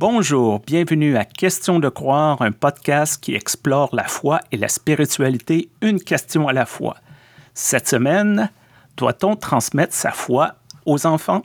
Bonjour, 0.00 0.60
bienvenue 0.60 1.18
à 1.18 1.26
Question 1.26 1.78
de 1.78 1.90
croire, 1.90 2.40
un 2.40 2.52
podcast 2.52 3.22
qui 3.22 3.34
explore 3.34 3.94
la 3.94 4.04
foi 4.04 4.40
et 4.50 4.56
la 4.56 4.68
spiritualité 4.68 5.68
une 5.82 6.00
question 6.00 6.48
à 6.48 6.54
la 6.54 6.64
fois. 6.64 6.96
Cette 7.52 7.86
semaine, 7.86 8.50
doit-on 8.96 9.36
transmettre 9.36 9.92
sa 9.92 10.10
foi 10.10 10.54
aux 10.86 11.04
enfants? 11.04 11.42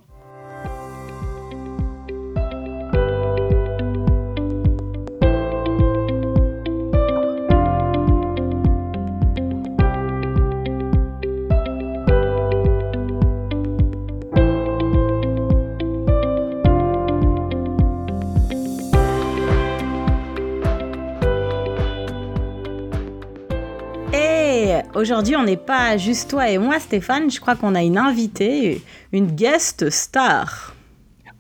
Aujourd'hui, 25.06 25.36
on 25.36 25.44
n'est 25.44 25.56
pas 25.56 25.98
juste 25.98 26.32
toi 26.32 26.50
et 26.50 26.58
moi, 26.58 26.80
Stéphane. 26.80 27.30
Je 27.30 27.40
crois 27.40 27.56
qu'on 27.56 27.76
a 27.76 27.84
une 27.84 28.00
invitée, 28.00 28.82
une 29.14 29.28
guest 29.28 29.92
star. 29.92 30.74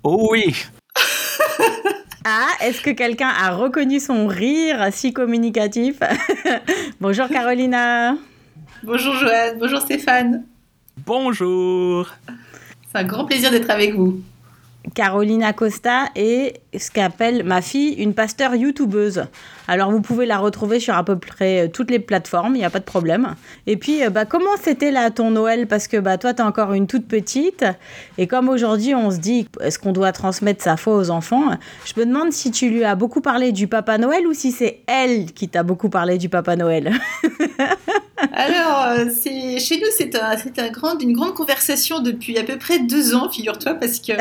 Oh 0.04 0.28
oui! 0.30 0.55
ah, 2.26 2.46
est-ce 2.62 2.80
que 2.82 2.91
quelqu'un 2.91 3.30
a 3.30 3.55
reconnu 3.55 4.00
son 4.00 4.28
rire 4.28 4.90
si 4.91 5.14
communicatif? 5.14 5.98
Bonjour 7.02 7.28
Carolina. 7.28 8.16
Bonjour 8.84 9.16
Joanne. 9.16 9.58
Bonjour 9.58 9.82
Stéphane. 9.82 10.46
Bonjour. 11.04 12.08
C'est 12.91 13.00
un 13.00 13.04
grand 13.04 13.26
plaisir 13.26 13.50
d'être 13.50 13.72
avec 13.72 13.96
vous. 13.96 14.22
Carolina 14.94 15.54
Costa 15.54 16.10
est 16.16 16.62
ce 16.79 16.91
qu'appelle 16.91 17.43
ma 17.43 17.61
fille 17.61 17.93
une 17.93 18.13
pasteur 18.13 18.55
youtubeuse. 18.55 19.25
Alors 19.67 19.91
vous 19.91 20.02
pouvez 20.02 20.25
la 20.25 20.38
retrouver 20.38 20.79
sur 20.79 20.95
à 20.95 21.04
peu 21.04 21.17
près 21.17 21.65
euh, 21.65 21.67
toutes 21.67 21.90
les 21.91 21.99
plateformes, 21.99 22.55
il 22.55 22.59
n'y 22.59 22.65
a 22.65 22.70
pas 22.70 22.79
de 22.79 22.85
problème. 22.85 23.35
Et 23.67 23.77
puis 23.77 24.04
euh, 24.04 24.09
bah, 24.09 24.26
comment 24.26 24.55
c'était 24.62 24.91
là 24.91 25.09
ton 25.12 25.32
Noël? 25.32 25.67
Parce 25.67 25.87
que 25.87 25.98
bah, 25.98 26.17
toi 26.17 26.34
tu 26.34 26.41
es 26.41 26.45
encore 26.45 26.73
une 26.73 26.87
toute 26.87 27.07
petite 27.07 27.65
et 28.17 28.27
comme 28.27 28.49
aujourd'hui 28.49 28.95
on 28.95 29.12
se 29.12 29.17
dit 29.17 29.48
est-ce 29.62 29.79
qu'on 29.79 29.91
doit 29.91 30.12
transmettre 30.12 30.63
sa 30.63 30.77
foi 30.77 30.95
aux 30.95 31.09
enfants, 31.09 31.51
je 31.85 31.99
me 31.99 32.05
demande 32.05 32.32
si 32.32 32.51
tu 32.51 32.70
lui 32.70 32.84
as 32.84 32.95
beaucoup 32.95 33.21
parlé 33.21 33.51
du 33.51 33.67
Papa 33.67 33.98
Noël 33.98 34.27
ou 34.27 34.34
si 34.34 34.51
c'est 34.51 34.82
elle 34.87 35.32
qui 35.34 35.49
t'a 35.49 35.63
beaucoup 35.63 35.89
parlé 35.89 36.17
du 36.17 36.29
Papa 36.29 36.55
Noël? 36.55 36.93
Alors, 38.32 38.85
euh, 38.87 39.10
chez 39.60 39.77
nous, 39.77 39.87
c'est, 39.91 40.15
un, 40.15 40.32
un 40.32 40.99
une 40.99 41.13
grande 41.13 41.34
conversation 41.34 41.99
depuis 41.99 42.37
à 42.37 42.43
peu 42.43 42.57
près 42.57 42.79
deux 42.79 43.13
ans, 43.13 43.29
figure-toi, 43.29 43.76
parce 43.76 43.99
que 43.99 44.13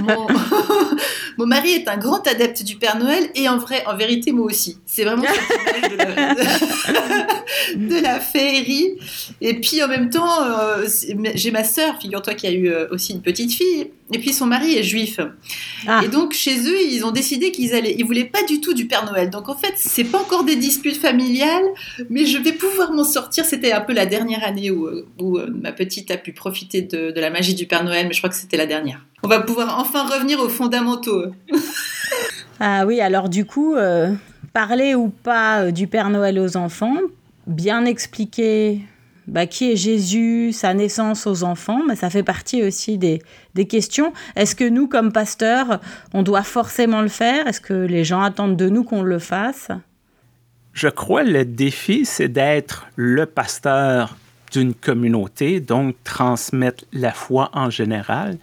mon, 0.00 0.26
mon, 1.38 1.46
mari 1.46 1.71
est 1.72 1.88
un 1.88 1.96
grand 1.96 2.26
adepte 2.26 2.62
du 2.64 2.76
Père 2.76 2.98
Noël 2.98 3.30
et 3.34 3.48
en 3.48 3.58
vrai, 3.58 3.84
en 3.86 3.96
vérité, 3.96 4.32
moi 4.32 4.46
aussi. 4.46 4.78
C'est 4.86 5.04
vraiment 5.04 5.24
cette 5.24 5.98
de, 7.76 8.00
la, 8.00 8.20
féerie. 8.20 8.98
Et 9.40 9.54
puis 9.54 9.82
en 9.82 9.88
même 9.88 10.10
temps, 10.10 10.42
euh, 10.42 10.86
j'ai 11.34 11.50
ma 11.50 11.64
sœur, 11.64 12.00
figure-toi, 12.00 12.34
qui 12.34 12.46
a 12.46 12.52
eu 12.52 12.68
euh, 12.68 12.86
aussi 12.90 13.12
une 13.12 13.22
petite 13.22 13.52
fille. 13.52 13.90
Et 14.14 14.18
puis 14.18 14.32
son 14.32 14.46
mari 14.46 14.76
est 14.76 14.82
juif. 14.82 15.20
Ah. 15.86 16.02
Et 16.04 16.08
donc 16.08 16.34
chez 16.34 16.58
eux, 16.68 16.80
ils 16.90 17.04
ont 17.04 17.12
décidé 17.12 17.50
qu'ils 17.50 17.74
allaient, 17.74 17.94
ils 17.96 18.04
voulaient 18.04 18.24
pas 18.24 18.42
du 18.42 18.60
tout 18.60 18.74
du 18.74 18.86
Père 18.86 19.06
Noël. 19.06 19.30
Donc 19.30 19.48
en 19.48 19.56
fait, 19.56 19.72
c'est 19.76 20.04
pas 20.04 20.18
encore 20.18 20.44
des 20.44 20.56
disputes 20.56 20.98
familiales, 20.98 21.64
mais 22.10 22.26
je 22.26 22.38
vais 22.38 22.52
pouvoir 22.52 22.92
m'en 22.92 23.04
sortir. 23.04 23.44
C'était 23.44 23.72
un 23.72 23.80
peu 23.80 23.94
la 23.94 24.06
dernière 24.06 24.44
année 24.44 24.70
où, 24.70 24.88
où 25.18 25.38
euh, 25.38 25.48
ma 25.50 25.72
petite 25.72 26.10
a 26.10 26.18
pu 26.18 26.32
profiter 26.32 26.82
de, 26.82 27.10
de, 27.10 27.20
la 27.20 27.30
magie 27.30 27.54
du 27.54 27.66
Père 27.66 27.84
Noël, 27.84 28.06
mais 28.06 28.12
je 28.12 28.18
crois 28.18 28.30
que 28.30 28.36
c'était 28.36 28.56
la 28.58 28.66
dernière. 28.66 29.04
On 29.24 29.28
va 29.28 29.40
pouvoir 29.40 29.78
enfin 29.78 30.04
revenir 30.04 30.40
aux 30.40 30.48
fondamentaux. 30.48 31.26
ah 32.60 32.84
oui, 32.86 33.00
alors 33.00 33.28
du 33.28 33.44
coup, 33.44 33.76
euh, 33.76 34.12
parler 34.52 34.94
ou 34.94 35.08
pas 35.08 35.62
euh, 35.62 35.70
du 35.70 35.86
Père 35.86 36.10
Noël 36.10 36.40
aux 36.40 36.56
enfants, 36.56 36.96
bien 37.46 37.84
expliquer 37.84 38.80
bah, 39.28 39.46
qui 39.46 39.70
est 39.70 39.76
Jésus, 39.76 40.52
sa 40.52 40.74
naissance 40.74 41.28
aux 41.28 41.44
enfants, 41.44 41.82
mais 41.86 41.94
ça 41.94 42.10
fait 42.10 42.24
partie 42.24 42.64
aussi 42.64 42.98
des, 42.98 43.22
des 43.54 43.66
questions. 43.66 44.12
Est-ce 44.34 44.56
que 44.56 44.68
nous, 44.68 44.88
comme 44.88 45.12
pasteurs, 45.12 45.80
on 46.12 46.24
doit 46.24 46.42
forcément 46.42 47.00
le 47.00 47.08
faire? 47.08 47.46
Est-ce 47.46 47.60
que 47.60 47.74
les 47.74 48.02
gens 48.02 48.22
attendent 48.22 48.56
de 48.56 48.68
nous 48.68 48.82
qu'on 48.82 49.02
le 49.02 49.20
fasse? 49.20 49.68
Je 50.72 50.88
crois 50.88 51.22
le 51.22 51.44
défi, 51.44 52.04
c'est 52.04 52.28
d'être 52.28 52.88
le 52.96 53.26
pasteur 53.26 54.16
d'une 54.50 54.74
communauté, 54.74 55.60
donc 55.60 55.94
transmettre 56.02 56.84
la 56.92 57.12
foi 57.12 57.50
en 57.52 57.70
général 57.70 58.36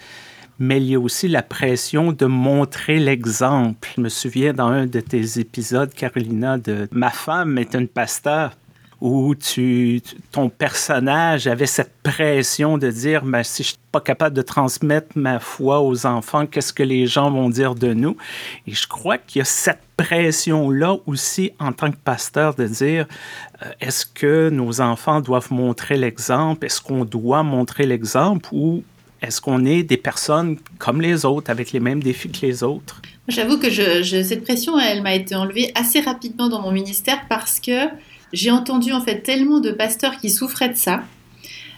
mais 0.60 0.78
il 0.78 0.90
y 0.90 0.96
a 0.96 1.00
aussi 1.00 1.28
la 1.28 1.42
pression 1.42 2.12
de 2.12 2.26
montrer 2.26 3.00
l'exemple. 3.00 3.90
Je 3.96 4.02
me 4.02 4.10
souviens 4.10 4.54
dans 4.54 4.68
un 4.68 4.86
de 4.86 5.00
tes 5.00 5.40
épisodes, 5.40 5.94
Carolina, 5.94 6.58
de 6.58 6.88
Ma 6.92 7.10
femme 7.10 7.58
est 7.58 7.74
une 7.74 7.88
pasteur 7.88 8.52
où 9.02 9.34
tu, 9.34 10.02
ton 10.32 10.50
personnage 10.50 11.48
avait 11.48 11.66
cette 11.66 11.94
pression 12.04 12.78
de 12.78 12.92
dire 12.92 13.24
ben, 13.24 13.44
si 13.44 13.64
je 13.64 13.70
suis 13.70 13.78
pas 13.92 14.02
capable 14.02 14.36
de 14.36 14.42
transmettre 14.42 15.18
ma 15.18 15.40
foi 15.40 15.82
aux 15.82 16.06
enfants, 16.06 16.46
qu'est-ce 16.46 16.74
que 16.74 16.84
les 16.84 17.08
gens 17.08 17.32
vont 17.32 17.50
dire 17.50 17.76
de 17.76 17.94
nous? 17.94 18.18
Et 18.68 18.74
je 18.74 18.88
crois 18.88 19.18
qu'il 19.18 19.40
y 19.40 19.42
a 19.42 19.46
cette 19.46 19.80
pression-là 19.96 20.98
aussi 21.06 21.52
en 21.60 21.72
tant 21.72 21.92
que 21.92 21.98
pasteur 21.98 22.56
de 22.56 22.68
dire 22.68 23.06
euh, 23.64 23.72
est-ce 23.80 24.06
que 24.06 24.50
nos 24.50 24.82
enfants 24.82 25.22
doivent 25.22 25.52
montrer 25.54 25.96
l'exemple? 25.96 26.66
Est-ce 26.66 26.82
qu'on 26.82 27.06
doit 27.06 27.44
montrer 27.44 27.86
l'exemple 27.86 28.50
ou 28.52 28.84
est-ce 29.22 29.42
qu'on 29.42 29.66
est 29.66 29.84
des 29.84 29.98
personnes 29.98 30.58
comme 30.78 31.02
les 31.02 31.26
autres, 31.26 31.52
avec 31.52 31.72
les 31.72 31.80
mêmes 31.80 32.02
défis 32.02 32.30
que 32.30 32.46
les 32.46 32.64
autres? 32.64 33.02
J'avoue 33.28 33.60
que 33.60 33.70
cette 34.04 34.44
pression, 34.44 34.80
elle 34.80 35.02
m'a 35.02 35.14
été 35.14 35.36
enlevée 35.36 35.72
assez 35.76 36.00
rapidement 36.00 36.50
dans 36.50 36.62
mon 36.62 36.72
ministère 36.72 37.26
parce 37.30 37.60
que 37.60 37.88
j'ai 38.34 38.52
entendu 38.52 38.92
en 38.94 39.02
fait 39.02 39.22
tellement 39.22 39.60
de 39.60 39.72
pasteurs 39.72 40.18
qui 40.18 40.30
souffraient 40.30 40.70
de 40.70 40.78
ça. 40.78 41.04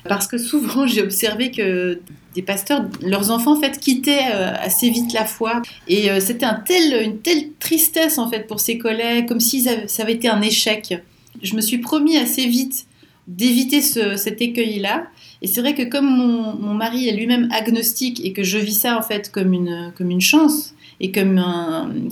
Parce 0.07 0.27
que 0.27 0.37
souvent, 0.37 0.87
j'ai 0.87 1.03
observé 1.03 1.51
que 1.51 1.99
des 2.33 2.41
pasteurs, 2.41 2.85
leurs 3.01 3.29
enfants 3.29 3.57
en 3.57 3.59
fait 3.59 3.79
quittaient 3.79 4.31
euh, 4.33 4.53
assez 4.59 4.89
vite 4.89 5.13
la 5.13 5.25
foi. 5.25 5.61
Et 5.87 6.09
euh, 6.09 6.19
c'était 6.19 6.45
une 6.45 7.19
telle 7.19 7.49
tristesse 7.59 8.17
en 8.17 8.29
fait 8.29 8.47
pour 8.47 8.59
ses 8.59 8.77
collègues, 8.77 9.27
comme 9.27 9.39
si 9.39 9.61
ça 9.61 10.03
avait 10.03 10.13
été 10.13 10.27
un 10.27 10.41
échec. 10.41 10.95
Je 11.41 11.55
me 11.55 11.61
suis 11.61 11.79
promis 11.79 12.17
assez 12.17 12.47
vite 12.47 12.85
d'éviter 13.27 13.81
cet 13.81 14.41
écueil-là. 14.41 15.07
Et 15.41 15.47
c'est 15.47 15.61
vrai 15.61 15.73
que 15.73 15.83
comme 15.83 16.05
mon, 16.05 16.73
mari 16.73 17.07
est 17.07 17.15
lui-même 17.15 17.49
agnostique 17.51 18.23
et 18.23 18.33
que 18.33 18.43
je 18.43 18.57
vis 18.57 18.79
ça 18.79 18.97
en 18.97 19.01
fait 19.01 19.31
comme 19.31 19.53
une, 19.53 19.91
comme 19.97 20.11
une 20.11 20.21
chance 20.21 20.73
et 20.99 21.11
comme 21.11 21.43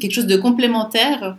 quelque 0.01 0.13
chose 0.13 0.27
de 0.27 0.35
complémentaire, 0.35 1.37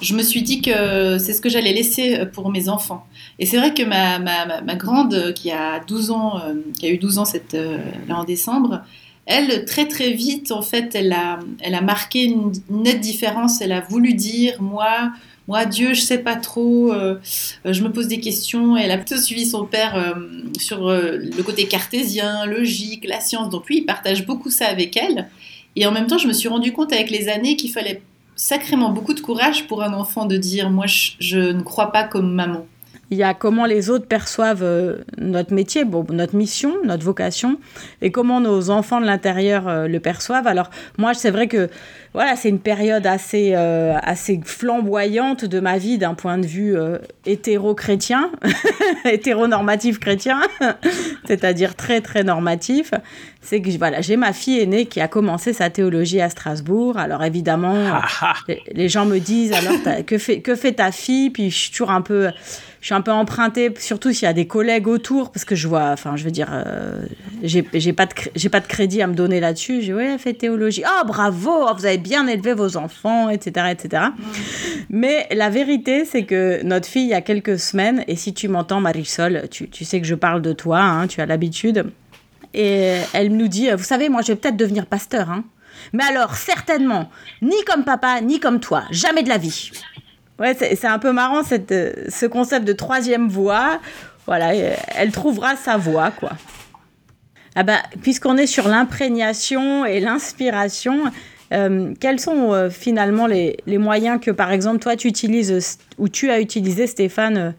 je 0.00 0.14
me 0.14 0.22
suis 0.22 0.42
dit 0.42 0.62
que 0.62 1.18
c'est 1.18 1.32
ce 1.32 1.40
que 1.40 1.48
j'allais 1.48 1.72
laisser 1.72 2.24
pour 2.32 2.50
mes 2.50 2.68
enfants. 2.68 3.06
Et 3.38 3.46
c'est 3.46 3.56
vrai 3.56 3.74
que 3.74 3.82
ma, 3.82 4.18
ma, 4.18 4.62
ma, 4.62 4.74
grande, 4.74 5.32
qui 5.34 5.50
a 5.50 5.80
12 5.80 6.10
ans, 6.10 6.38
euh, 6.38 6.54
qui 6.78 6.86
a 6.86 6.90
eu 6.90 6.98
12 6.98 7.18
ans 7.18 7.24
cette, 7.24 7.54
euh, 7.54 7.78
là 8.08 8.18
en 8.18 8.24
décembre, 8.24 8.82
elle, 9.26 9.64
très 9.66 9.86
très 9.86 10.12
vite, 10.12 10.52
en 10.52 10.62
fait, 10.62 10.94
elle 10.94 11.12
a, 11.12 11.38
elle 11.60 11.74
a 11.74 11.82
marqué 11.82 12.24
une 12.24 12.52
nette 12.70 13.00
différence. 13.00 13.60
Elle 13.60 13.72
a 13.72 13.80
voulu 13.80 14.14
dire, 14.14 14.62
moi, 14.62 15.12
moi, 15.48 15.64
Dieu, 15.64 15.94
je 15.94 16.02
sais 16.02 16.18
pas 16.18 16.36
trop, 16.36 16.92
euh, 16.92 17.18
euh, 17.64 17.72
je 17.72 17.82
me 17.82 17.90
pose 17.90 18.06
des 18.06 18.20
questions. 18.20 18.76
elle 18.76 18.90
a 18.90 18.98
plutôt 18.98 19.16
suivi 19.16 19.46
son 19.46 19.64
père 19.64 19.96
euh, 19.96 20.12
sur 20.58 20.90
le 20.90 21.42
côté 21.42 21.66
cartésien, 21.66 22.44
logique, 22.44 23.06
la 23.08 23.20
science. 23.20 23.48
Donc 23.48 23.66
lui, 23.66 23.78
il 23.78 23.86
partage 23.86 24.26
beaucoup 24.26 24.50
ça 24.50 24.66
avec 24.66 24.94
elle. 24.98 25.28
Et 25.74 25.86
en 25.86 25.90
même 25.90 26.06
temps, 26.06 26.18
je 26.18 26.28
me 26.28 26.34
suis 26.34 26.48
rendu 26.48 26.72
compte 26.72 26.92
avec 26.92 27.10
les 27.10 27.28
années 27.28 27.56
qu'il 27.56 27.70
fallait 27.70 28.02
sacrément 28.36 28.90
beaucoup 28.90 29.14
de 29.14 29.20
courage 29.20 29.66
pour 29.66 29.82
un 29.82 29.94
enfant 29.94 30.26
de 30.26 30.36
dire, 30.36 30.68
moi, 30.68 30.84
je 30.86 31.38
ne 31.38 31.62
crois 31.62 31.92
pas 31.92 32.04
comme 32.04 32.30
maman 32.30 32.66
il 33.10 33.16
y 33.16 33.22
a 33.22 33.32
comment 33.32 33.64
les 33.64 33.88
autres 33.88 34.06
perçoivent 34.06 34.62
euh, 34.62 34.98
notre 35.16 35.54
métier, 35.54 35.84
bon, 35.84 36.04
notre 36.10 36.36
mission, 36.36 36.74
notre 36.84 37.04
vocation, 37.04 37.58
et 38.02 38.10
comment 38.10 38.40
nos 38.40 38.68
enfants 38.68 39.00
de 39.00 39.06
l'intérieur 39.06 39.66
euh, 39.66 39.88
le 39.88 39.98
perçoivent. 39.98 40.46
Alors 40.46 40.68
moi, 40.98 41.14
c'est 41.14 41.30
vrai 41.30 41.48
que 41.48 41.70
voilà, 42.12 42.36
c'est 42.36 42.50
une 42.50 42.58
période 42.58 43.06
assez, 43.06 43.52
euh, 43.54 43.96
assez 44.02 44.40
flamboyante 44.44 45.44
de 45.44 45.60
ma 45.60 45.78
vie 45.78 45.96
d'un 45.96 46.14
point 46.14 46.36
de 46.36 46.46
vue 46.46 46.76
hétéro-chrétien, 47.24 48.30
hétéronormatif 49.04 49.98
chrétien, 49.98 50.40
c'est-à-dire 51.26 51.76
très 51.76 52.00
très 52.00 52.24
normatif. 52.24 52.92
C'est 53.40 53.62
que 53.62 53.70
voilà, 53.78 54.00
j'ai 54.00 54.16
ma 54.16 54.32
fille 54.32 54.60
aînée 54.60 54.86
qui 54.86 55.00
a 55.00 55.08
commencé 55.08 55.52
sa 55.52 55.70
théologie 55.70 56.20
à 56.20 56.28
Strasbourg. 56.28 56.98
Alors 56.98 57.22
évidemment, 57.22 57.76
ah, 57.90 58.02
ah. 58.20 58.34
les, 58.74 58.88
gens 58.88 59.06
me 59.06 59.18
disent 59.18 59.52
alors 59.52 60.04
que 60.04 60.18
fait, 60.18 60.40
que 60.40 60.54
fait 60.54 60.72
ta 60.72 60.92
fille? 60.92 61.30
Puis 61.30 61.50
je 61.50 61.56
suis 61.56 61.70
toujours 61.70 61.90
un 61.90 62.02
peu 62.02 62.28
je 62.80 62.86
suis 62.86 62.94
un 62.94 63.00
peu 63.00 63.10
empruntée, 63.10 63.72
surtout 63.78 64.12
s'il 64.12 64.24
y 64.24 64.28
a 64.28 64.32
des 64.32 64.46
collègues 64.46 64.86
autour, 64.86 65.32
parce 65.32 65.44
que 65.44 65.54
je 65.54 65.66
vois, 65.66 65.90
enfin, 65.90 66.16
je 66.16 66.24
veux 66.24 66.30
dire, 66.30 66.48
euh, 66.52 67.02
j'ai 67.42 67.62
pas, 67.92 68.06
de, 68.06 68.48
pas 68.48 68.60
de 68.60 68.66
crédit 68.66 69.02
à 69.02 69.06
me 69.06 69.14
donner 69.14 69.40
là-dessus. 69.40 69.82
J'ai, 69.82 69.94
ouais, 69.94 70.16
fait 70.18 70.34
théologie. 70.34 70.84
Oh, 70.86 71.06
bravo, 71.06 71.50
oh, 71.50 71.72
vous 71.76 71.86
avez 71.86 71.98
bien 71.98 72.26
élevé 72.26 72.54
vos 72.54 72.76
enfants, 72.76 73.30
etc., 73.30 73.66
etc. 73.70 74.02
Mais 74.90 75.26
la 75.32 75.50
vérité, 75.50 76.04
c'est 76.04 76.24
que 76.24 76.62
notre 76.62 76.86
fille, 76.86 77.04
il 77.04 77.10
y 77.10 77.14
a 77.14 77.20
quelques 77.20 77.58
semaines, 77.58 78.04
et 78.06 78.16
si 78.16 78.32
tu 78.32 78.48
m'entends, 78.48 78.80
Marisol, 78.80 79.48
tu, 79.50 79.68
tu 79.68 79.84
sais 79.84 80.00
que 80.00 80.06
je 80.06 80.14
parle 80.14 80.40
de 80.40 80.52
toi, 80.52 80.80
hein, 80.80 81.06
tu 81.08 81.20
as 81.20 81.26
l'habitude, 81.26 81.86
et 82.54 82.96
elle 83.12 83.36
nous 83.36 83.48
dit, 83.48 83.70
vous 83.70 83.84
savez, 83.84 84.08
moi, 84.08 84.22
je 84.22 84.28
vais 84.28 84.36
peut-être 84.36 84.56
devenir 84.56 84.86
pasteur, 84.86 85.30
hein. 85.30 85.44
Mais 85.92 86.04
alors, 86.04 86.34
certainement, 86.34 87.10
ni 87.40 87.56
comme 87.64 87.84
papa, 87.84 88.20
ni 88.20 88.40
comme 88.40 88.60
toi, 88.60 88.82
jamais 88.90 89.22
de 89.22 89.28
la 89.28 89.38
vie. 89.38 89.70
Ouais, 90.38 90.54
c'est 90.54 90.86
un 90.86 91.00
peu 91.00 91.12
marrant 91.12 91.42
cette, 91.42 91.72
euh, 91.72 91.92
ce 92.08 92.24
concept 92.26 92.64
de 92.64 92.72
troisième 92.72 93.28
voix. 93.28 93.80
Voilà, 94.26 94.50
euh, 94.50 94.74
elle 94.94 95.10
trouvera 95.10 95.56
sa 95.56 95.76
voix, 95.76 96.12
quoi. 96.12 96.30
Ah 97.56 97.64
bah, 97.64 97.78
puisqu'on 98.02 98.36
est 98.36 98.46
sur 98.46 98.68
l'imprégnation 98.68 99.84
et 99.84 99.98
l'inspiration, 99.98 101.04
euh, 101.52 101.92
quels 101.98 102.20
sont 102.20 102.68
finalement 102.70 103.26
les, 103.26 103.56
les, 103.66 103.78
moyens 103.78 104.20
que, 104.20 104.30
par 104.30 104.52
exemple, 104.52 104.78
toi, 104.78 104.94
tu 104.94 105.08
utilises 105.08 105.78
ou 105.98 106.08
tu 106.08 106.30
as 106.30 106.40
utilisé, 106.40 106.86
Stéphane, 106.86 107.54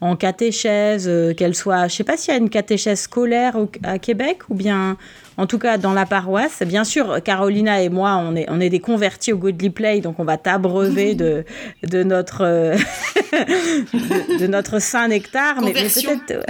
en 0.00 0.16
catéchèse, 0.16 1.08
qu'elle 1.36 1.54
soit, 1.54 1.86
je 1.86 1.94
sais 1.94 2.04
pas 2.04 2.16
s'il 2.16 2.34
y 2.34 2.36
a 2.36 2.40
une 2.40 2.50
catéchèse 2.50 3.02
scolaire 3.02 3.56
à 3.84 4.00
Québec 4.00 4.40
ou 4.48 4.54
bien 4.54 4.96
en 5.36 5.46
tout 5.46 5.58
cas 5.58 5.78
dans 5.78 5.92
la 5.92 6.06
paroisse. 6.06 6.62
Bien 6.64 6.84
sûr, 6.84 7.22
Carolina 7.22 7.82
et 7.82 7.88
moi, 7.88 8.16
on 8.16 8.36
est, 8.36 8.46
on 8.48 8.60
est 8.60 8.70
des 8.70 8.80
convertis 8.80 9.32
au 9.32 9.38
Godly 9.38 9.70
Play, 9.70 10.00
donc 10.00 10.18
on 10.18 10.24
va 10.24 10.36
t'abreuver 10.36 11.14
de, 11.14 11.44
de, 11.82 12.02
notre, 12.02 12.42
euh, 12.42 12.76
de, 14.38 14.46
notre 14.46 14.78
saint 14.78 15.08
nectar, 15.08 15.60
mais, 15.60 15.72
peut-être 15.72 16.44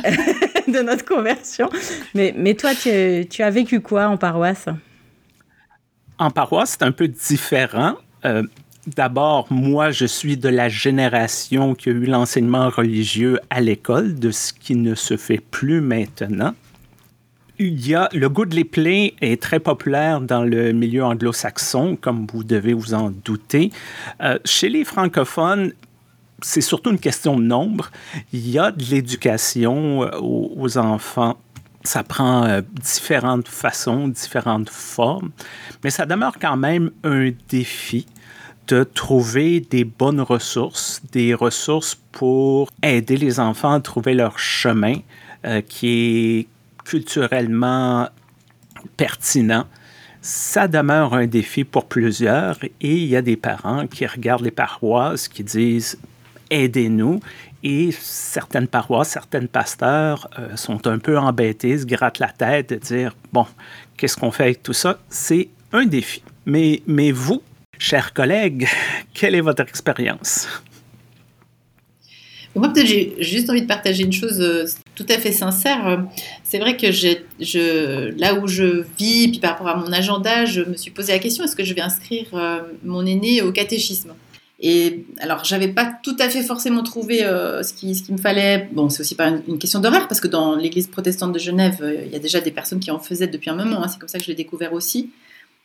de 0.71 0.83
notre 0.83 1.05
conversion. 1.05 1.69
Mais, 2.15 2.35
mais 2.37 2.55
toi, 2.55 2.75
tu, 2.75 3.27
tu, 3.29 3.43
as 3.43 3.51
vécu 3.51 3.81
quoi 3.81 4.09
en 4.09 4.17
paroisse? 4.17 4.67
En 6.19 6.31
paroisse, 6.31 6.77
c'est 6.79 6.85
un 6.85 6.93
peu 6.93 7.09
différent. 7.09 7.95
Euh, 8.25 8.43
d'abord, 8.87 9.47
moi, 9.51 9.91
je 9.91 10.07
suis 10.07 10.37
de 10.37 10.49
la 10.49 10.69
génération 10.69 11.75
qui 11.75 11.89
a 11.89 11.93
eu 11.93 12.05
l'enseignement 12.05 12.69
religieux 12.69 13.41
à 13.51 13.61
l'école, 13.61 14.19
de 14.19 14.31
ce 14.31 14.53
qui 14.53 14.77
ne 14.77 14.95
se 14.95 15.17
fait 15.17 15.41
plus 15.51 15.81
maintenant 15.81 16.55
il 17.59 17.87
y 17.87 17.95
a, 17.95 18.09
le 18.13 18.29
Goodly 18.29 18.65
Play 18.65 19.15
est 19.21 19.41
très 19.41 19.61
populaire 19.61 20.21
dans 20.21 20.43
le 20.43 20.73
milieu 20.73 21.05
anglo-saxon, 21.05 21.97
comme 22.01 22.27
vous 22.33 22.43
devez 22.43 22.73
vous 22.73 22.95
en 22.95 23.11
douter. 23.11 23.71
Euh, 24.23 24.39
chez 24.45 24.69
les 24.69 24.85
francophones, 24.85 25.73
c'est 26.43 26.61
surtout 26.61 26.91
une 26.91 26.99
question 26.99 27.37
de 27.37 27.45
nombre. 27.45 27.91
Il 28.33 28.49
y 28.49 28.59
a 28.59 28.73
de 28.73 28.85
l'éducation 28.85 30.03
euh, 30.03 30.11
aux, 30.21 30.79
enfants. 30.79 31.37
Ça 31.85 32.03
prend 32.03 32.45
euh, 32.45 32.61
différentes 32.83 33.49
façons, 33.49 34.09
différentes 34.09 34.71
formes, 34.71 35.31
mais 35.85 35.91
ça 35.91 36.07
demeure 36.07 36.39
quand 36.41 36.57
même 36.57 36.91
un 37.05 37.31
défi 37.49 38.07
de 38.67 38.83
trouver 38.83 39.61
des 39.61 39.85
bonnes 39.85 40.23
ressources, 40.23 41.03
des 41.13 41.35
ressources 41.35 41.99
pour 42.11 42.71
aider 42.83 43.17
les 43.17 43.39
enfants 43.39 43.75
à 43.75 43.81
trouver 43.81 44.15
leur 44.15 44.39
chemin 44.39 44.97
qui 45.69 45.89
est 46.39 46.54
culturellement 46.85 48.09
pertinent, 48.97 49.67
ça 50.21 50.69
demeure 50.69 51.15
un 51.15 51.27
défi 51.27 51.65
pour 51.65 51.87
plusieurs 51.87 52.63
et 52.65 52.71
il 52.81 53.07
y 53.07 53.17
a 53.17 53.23
des 53.23 53.37
parents 53.37 53.87
qui 53.87 54.07
regardent 54.07 54.45
les 54.45 54.51
paroisses 54.51 55.29
qui 55.29 55.45
disent 55.45 55.99
aidez-nous. 56.51 57.21
Et 57.63 57.93
certaines 57.93 58.69
paroisses, 58.69 59.09
certains 59.09 59.47
pasteurs 59.47 60.29
euh, 60.39 60.55
sont 60.57 60.87
un 60.87 60.99
peu 60.99 61.19
embêtés, 61.19 61.79
se 61.79 61.87
grattent 61.87 62.19
la 62.19 62.29
tête 62.29 62.71
de 62.71 62.77
dire 62.77 63.17
bon, 63.33 63.47
qu'est-ce 63.97 64.17
qu'on 64.17 64.31
fait 64.31 64.45
avec 64.45 64.63
tout 64.63 64.75
ça? 64.75 64.99
C'est 65.09 65.49
un 65.73 65.87
défi. 65.87 66.23
Mais, 66.47 66.83
mais 66.87 67.11
vous, 67.11 67.43
chers 67.79 68.13
collègues, 68.13 68.69
quelle 69.15 69.35
est 69.35 69.41
votre 69.41 69.63
expérience? 69.63 70.49
Moi, 72.61 72.69
peut-être, 72.73 72.87
j'ai 72.87 73.15
juste 73.19 73.51
envie 73.51 73.63
de 73.63 73.67
partager 73.67 74.05
une 74.05 74.13
chose 74.13 74.41
euh, 74.41 74.65
tout 74.95 75.07
à 75.09 75.19
fait 75.19 75.33
sincère. 75.33 76.05
C'est 76.45 76.59
vrai 76.59 76.77
que 76.77 76.93
je, 76.93 78.19
là 78.19 78.35
où 78.35 78.47
je 78.47 78.85
vis, 78.99 79.29
puis 79.29 79.41
par 79.41 79.53
rapport 79.53 79.69
à 79.69 79.77
mon 79.77 79.93
agenda, 79.93 80.45
je 80.45 80.61
me 80.61 80.77
suis 80.77 80.91
posé 80.91 81.13
la 81.13 81.19
question 81.19 81.45
est-ce 81.45 81.57
que 81.57 81.65
je 81.65 81.75
vais 81.75 81.81
inscrire 81.81 82.27
euh, 82.35 82.61
mon 82.85 83.05
aîné 83.05 83.43
au 83.43 83.51
catéchisme? 83.51 84.15
Et 84.61 85.05
alors, 85.19 85.45
j'avais 85.45 85.69
pas 85.69 85.93
tout 86.03 86.17
à 86.21 86.29
fait 86.29 86.43
forcément 86.43 86.85
trouvé 86.85 87.25
euh, 87.25 87.63
ce 87.63 87.75
qu'il 87.75 87.95
ce 87.97 88.11
me 88.13 88.19
fallait. 88.19 88.69
Bon, 88.73 88.89
c'est 88.89 89.01
aussi 89.01 89.17
pas 89.17 89.33
une, 89.49 89.59
question 89.59 89.81
d'horaire, 89.81 90.07
parce 90.07 90.21
que 90.21 90.29
dans 90.29 90.55
l'église 90.55 90.87
protestante 90.87 91.33
de 91.33 91.41
Genève, 91.41 91.85
il 92.07 92.13
y 92.13 92.17
a 92.17 92.21
déjà 92.21 92.41
des 92.41 92.53
personnes 92.53 92.79
qui 92.79 92.93
en 92.93 93.01
faisaient 93.01 93.27
depuis 93.27 93.51
un 93.51 93.57
moment. 93.57 93.83
Hein. 93.83 93.89
c'est 93.89 93.99
comme 93.99 94.09
ça 94.09 94.19
que 94.19 94.25
je 94.25 94.31
l'ai 94.31 94.37
découvert 94.37 94.73
aussi. 94.73 95.11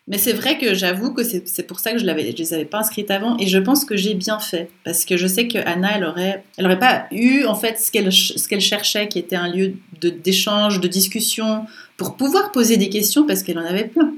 Mais 0.10 0.18
c'est 0.18 0.34
vrai 0.34 0.58
que 0.58 0.74
j'avoue 0.74 1.14
que 1.14 1.24
c'est 1.24 1.68
pour 1.68 1.80
ça 1.80 1.92
que 1.92 2.00
je 2.00 2.06
ne 2.06 2.14
les 2.14 2.54
avais 2.54 2.66
pas 2.66 2.80
inscrites 2.80 3.12
avant 3.12 3.38
et 3.38 3.46
je 3.46 3.60
pense 3.60 3.86
que 3.86 3.96
j'ai 3.96 4.16
bien 4.16 4.40
fait 4.40 4.70
parce 4.84 5.06
que 5.06 5.18
je 5.18 5.28
sais 5.28 5.48
que 5.48 5.60
Anna, 5.60 5.98
elle 5.98 6.04
aurait, 6.04 6.44
elle 6.58 6.66
aurait 6.66 6.80
pas 6.80 7.06
eu 7.12 7.46
en 7.46 7.54
fait 7.54 7.80
ce 7.80 7.92
qu'elle 7.92 8.62
cherchait, 8.62 9.08
qui 9.08 9.20
était 9.20 9.36
un 9.36 9.48
lieu 9.48 9.76
d'échange, 10.02 10.80
de, 10.80 10.88
discussion, 10.88 11.66
pour 11.96 12.18
pouvoir 12.18 12.52
poser 12.52 12.78
des 12.78 12.90
questions 12.90 13.28
parce 13.28 13.44
qu'elle 13.44 13.60
en 13.60 13.66
avait 13.66 13.88
plein. 13.88 14.16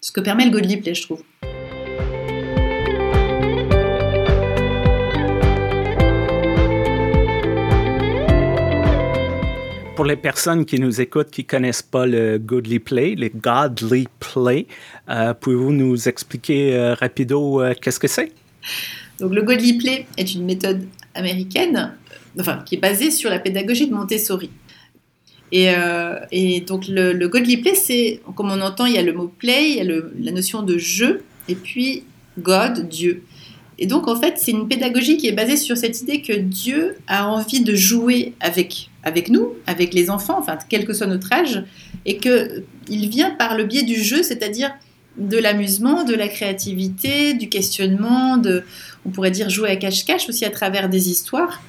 Ce 0.00 0.12
que 0.12 0.20
permet 0.20 0.46
le 0.46 0.50
Godly 0.50 0.78
Play, 0.78 0.94
je 0.94 1.02
trouve. 1.02 1.22
Pour 10.00 10.06
les 10.06 10.16
personnes 10.16 10.64
qui 10.64 10.80
nous 10.80 11.02
écoutent 11.02 11.30
qui 11.30 11.44
connaissent 11.44 11.82
pas 11.82 12.06
le 12.06 12.38
Godly 12.38 12.78
Play, 12.78 13.16
le 13.16 13.28
Godly 13.28 14.08
Play, 14.18 14.66
euh, 15.10 15.34
pouvez-vous 15.34 15.74
nous 15.74 16.08
expliquer 16.08 16.74
euh, 16.74 16.94
rapido 16.94 17.60
euh, 17.60 17.74
qu'est-ce 17.78 18.00
que 18.00 18.08
c'est? 18.08 18.32
Donc 19.18 19.34
le 19.34 19.42
Godly 19.42 19.76
Play 19.76 20.06
est 20.16 20.32
une 20.32 20.46
méthode 20.46 20.86
américaine, 21.14 21.92
enfin 22.38 22.62
qui 22.64 22.76
est 22.76 22.78
basée 22.78 23.10
sur 23.10 23.28
la 23.28 23.40
pédagogie 23.40 23.88
de 23.88 23.94
Montessori. 23.94 24.50
Et, 25.52 25.68
et 26.32 26.62
donc 26.62 26.88
le, 26.88 27.12
le, 27.12 27.28
Godly 27.28 27.58
Play, 27.58 27.74
c'est 27.74 28.22
comme 28.36 28.50
on 28.50 28.62
entend, 28.62 28.86
il 28.86 28.94
y 28.94 28.98
a 28.98 29.02
le 29.02 29.12
mot 29.12 29.28
play, 29.28 29.72
il 29.72 29.76
y 29.76 29.80
a 29.82 30.00
la 30.18 30.32
notion 30.32 30.62
de 30.62 30.78
jeu, 30.78 31.24
et 31.46 31.54
puis 31.54 32.04
God, 32.38 32.88
Dieu. 32.88 33.22
Et 33.80 33.86
donc, 33.86 34.08
en 34.08 34.16
fait, 34.16 34.34
c'est 34.36 34.50
une 34.50 34.68
pédagogie 34.68 35.16
qui 35.16 35.26
est 35.26 35.32
basée 35.32 35.56
sur 35.56 35.76
cette 35.76 36.02
idée 36.02 36.20
que 36.20 36.34
Dieu 36.34 36.98
a 37.06 37.26
envie 37.26 37.62
de 37.62 37.74
jouer 37.74 38.34
avec, 38.38 38.90
avec 39.02 39.30
nous, 39.30 39.54
avec 39.66 39.94
les 39.94 40.10
enfants, 40.10 40.36
enfin, 40.38 40.58
quel 40.68 40.84
que 40.84 40.92
soit 40.92 41.06
notre 41.06 41.32
âge, 41.32 41.64
et 42.04 42.18
qu'il 42.18 43.08
vient 43.08 43.30
par 43.30 43.56
le 43.56 43.64
biais 43.64 43.82
du 43.82 43.96
jeu, 44.02 44.22
c'est-à-dire 44.22 44.70
de 45.16 45.38
l'amusement, 45.38 46.04
de 46.04 46.14
la 46.14 46.28
créativité, 46.28 47.32
du 47.32 47.48
questionnement, 47.48 48.36
de, 48.36 48.64
on 49.06 49.10
pourrait 49.10 49.30
dire 49.30 49.48
jouer 49.48 49.70
à 49.70 49.76
cache-cache 49.76 50.28
aussi 50.28 50.44
à 50.44 50.50
travers 50.50 50.90
des 50.90 51.08
histoires. 51.08 51.62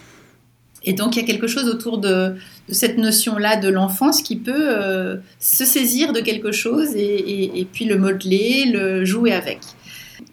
Et 0.83 0.91
donc, 0.91 1.15
il 1.15 1.21
y 1.21 1.23
a 1.23 1.25
quelque 1.25 1.47
chose 1.47 1.69
autour 1.69 1.97
de, 1.99 2.35
cette 2.67 2.97
notion-là 2.97 3.55
de 3.55 3.69
l'enfance 3.69 4.21
qui 4.21 4.35
peut 4.35 4.53
euh, 4.55 5.17
se 5.39 5.63
saisir 5.63 6.11
de 6.11 6.19
quelque 6.19 6.51
chose 6.51 6.89
et, 6.95 7.59
et, 7.59 7.65
puis 7.65 7.85
le 7.85 7.97
modeler, 7.97 8.65
le 8.65 9.05
jouer 9.05 9.31
avec 9.31 9.59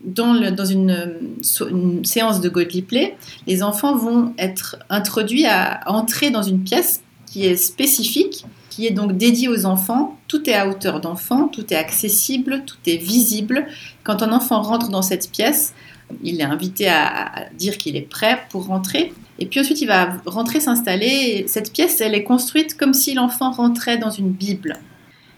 dans, 0.04 0.64
une, 0.64 2.04
séance 2.04 2.40
de 2.40 2.48
Godly 2.48 2.82
Play, 2.82 3.16
les 3.46 3.62
enfants 3.62 3.96
vont 3.96 4.32
être 4.38 4.76
introduits 4.90 5.46
à 5.46 5.80
entrer 5.86 6.30
dans 6.30 6.42
une 6.42 6.62
pièce 6.62 7.02
qui 7.26 7.46
est 7.46 7.56
spécifique, 7.56 8.44
qui 8.70 8.86
est 8.86 8.90
donc 8.90 9.16
dédiée 9.16 9.48
aux 9.48 9.66
enfants. 9.66 10.18
Tout 10.28 10.48
est 10.48 10.54
à 10.54 10.68
hauteur 10.68 11.00
d'enfant, 11.00 11.48
tout 11.48 11.72
est 11.72 11.76
accessible, 11.76 12.62
tout 12.64 12.76
est 12.86 12.96
visible. 12.96 13.66
Quand 14.04 14.22
un 14.22 14.32
enfant 14.32 14.62
rentre 14.62 14.88
dans 14.88 15.02
cette 15.02 15.30
pièce, 15.30 15.74
il 16.22 16.40
est 16.40 16.44
invité 16.44 16.88
à, 16.88 17.46
dire 17.56 17.76
qu'il 17.76 17.96
est 17.96 18.08
prêt 18.08 18.40
pour 18.50 18.66
rentrer. 18.66 19.12
Et 19.38 19.46
puis 19.46 19.60
ensuite, 19.60 19.80
il 19.80 19.88
va 19.88 20.16
rentrer 20.26 20.60
s'installer. 20.60 21.44
Cette 21.48 21.72
pièce, 21.72 22.00
elle 22.00 22.14
est 22.14 22.24
construite 22.24 22.76
comme 22.76 22.94
si 22.94 23.14
l'enfant 23.14 23.50
rentrait 23.50 23.98
dans 23.98 24.10
une 24.10 24.30
Bible. 24.30 24.78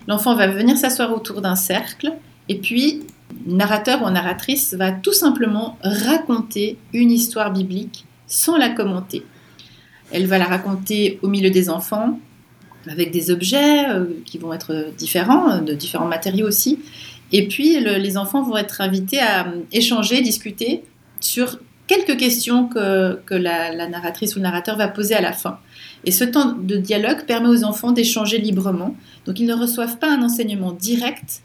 L'enfant 0.07 0.35
va 0.35 0.47
venir 0.47 0.77
s'asseoir 0.79 1.13
autour 1.13 1.41
d'un 1.41 1.57
cercle. 1.57 2.13
Et 2.49 2.59
puis, 2.59 3.03
narrateur 3.47 4.03
ou 4.03 4.11
narratrice 4.11 4.75
va 4.75 4.93
tout 4.93 5.13
simplement 5.13 5.79
raconter 5.83 6.79
une 6.93 7.11
histoire 7.11 7.53
biblique 7.53 8.05
sans 8.27 8.57
la 8.57 8.71
commenter. 8.71 9.25
Elle 10.13 10.27
va 10.27 10.39
la 10.39 10.47
raconter 10.47 11.19
au 11.23 11.29
milieu 11.29 11.51
des 11.51 11.71
enfants, 11.71 12.19
avec 12.89 13.11
des 13.11 13.31
objets 13.31 13.89
euh, 13.89 14.07
qui 14.25 14.39
vont 14.39 14.53
être 14.53 14.93
différents, 14.97 15.51
euh, 15.51 15.61
de 15.61 15.75
différents 15.75 16.07
matériaux 16.07 16.47
aussi. 16.47 16.79
Et 17.33 17.47
puis 17.47 17.79
les 17.79 18.17
enfants 18.17 18.43
vont 18.43 18.57
être 18.57 18.81
invités 18.81 19.21
à 19.21 19.47
euh, 19.47 19.61
échanger, 19.73 20.21
discuter 20.23 20.83
sur 21.21 21.59
quelques 21.87 22.17
questions 22.17 22.67
que, 22.67 23.35
la, 23.35 23.73
la, 23.75 23.89
narratrice 23.89 24.37
ou 24.37 24.39
le 24.39 24.45
narrateur 24.45 24.77
va 24.77 24.89
poser 24.89 25.15
à 25.15 25.21
la 25.21 25.33
fin. 25.33 25.59
Et 26.05 26.13
ce 26.13 26.25
temps 26.25 26.53
de 26.53 26.77
dialogue 26.77 27.27
permet 27.27 27.49
aux 27.49 27.65
enfants 27.65 27.93
d'échanger 27.93 28.39
librement. 28.39 28.97
Donc 29.27 29.41
ils 29.41 29.47
ne 29.47 29.55
reçoivent 29.55 29.99
pas 29.99 30.11
un 30.11 30.23
enseignement 30.23 30.73
direct, 30.73 31.43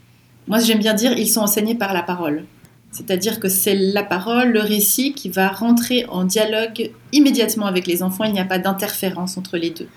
moi, 0.48 0.58
j'aime 0.60 0.78
bien 0.78 0.94
dire, 0.94 1.12
ils 1.18 1.28
sont 1.28 1.40
enseignés 1.40 1.74
par 1.74 1.92
la 1.92 2.02
parole. 2.02 2.44
C'est-à-dire 2.92 3.40
que 3.40 3.48
c'est 3.48 3.74
la 3.74 4.02
parole, 4.02 4.52
le 4.52 4.60
récit 4.60 5.12
qui 5.12 5.28
va 5.28 5.48
rentrer 5.48 6.06
en 6.08 6.24
dialogue 6.24 6.90
immédiatement 7.12 7.66
avec 7.66 7.86
les 7.86 8.02
enfants. 8.02 8.24
Il 8.24 8.32
n'y 8.32 8.40
a 8.40 8.44
pas 8.44 8.58
d'interférence 8.58 9.36
entre 9.36 9.58
les 9.58 9.70
deux. 9.70 9.88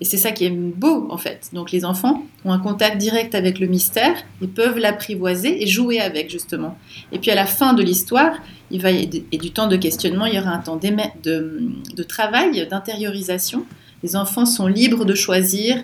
Et 0.00 0.04
c'est 0.04 0.18
ça 0.18 0.32
qui 0.32 0.44
est 0.44 0.50
beau, 0.50 1.06
en 1.10 1.16
fait. 1.16 1.50
Donc 1.52 1.70
les 1.70 1.84
enfants 1.84 2.22
ont 2.44 2.52
un 2.52 2.58
contact 2.58 2.98
direct 2.98 3.34
avec 3.34 3.60
le 3.60 3.68
mystère, 3.68 4.14
ils 4.42 4.48
peuvent 4.48 4.78
l'apprivoiser 4.78 5.62
et 5.62 5.66
jouer 5.66 6.00
avec, 6.00 6.30
justement. 6.30 6.76
Et 7.12 7.18
puis 7.18 7.30
à 7.30 7.36
la 7.36 7.46
fin 7.46 7.74
de 7.74 7.82
l'histoire, 7.82 8.34
il 8.70 8.82
va 8.82 8.90
et 8.90 9.06
du 9.06 9.52
temps 9.52 9.68
de 9.68 9.76
questionnement, 9.76 10.26
il 10.26 10.34
y 10.34 10.38
aura 10.38 10.50
un 10.50 10.58
temps 10.58 10.76
de 10.76 12.02
travail, 12.02 12.66
d'intériorisation. 12.68 13.64
Les 14.02 14.16
enfants 14.16 14.46
sont 14.46 14.66
libres 14.66 15.04
de 15.04 15.14
choisir 15.14 15.82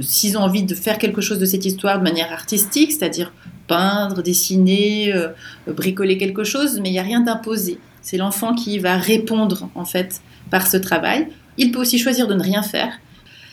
s'ils 0.00 0.36
ont 0.36 0.42
envie 0.42 0.62
de 0.62 0.74
faire 0.74 0.98
quelque 0.98 1.20
chose 1.20 1.38
de 1.38 1.46
cette 1.46 1.64
histoire 1.64 1.98
de 1.98 2.04
manière 2.04 2.32
artistique, 2.32 2.92
c'est-à-dire 2.92 3.32
peindre, 3.66 4.22
dessiner, 4.22 5.12
euh, 5.14 5.28
bricoler 5.66 6.18
quelque 6.18 6.44
chose, 6.44 6.80
mais 6.80 6.88
il 6.88 6.92
n'y 6.92 6.98
a 6.98 7.02
rien 7.02 7.20
d'imposé. 7.20 7.78
C'est 8.02 8.16
l'enfant 8.16 8.54
qui 8.54 8.78
va 8.78 8.96
répondre 8.96 9.68
en 9.74 9.84
fait 9.84 10.20
par 10.50 10.66
ce 10.66 10.76
travail. 10.76 11.28
Il 11.58 11.72
peut 11.72 11.80
aussi 11.80 11.98
choisir 11.98 12.26
de 12.26 12.34
ne 12.34 12.42
rien 12.42 12.62
faire. 12.62 12.92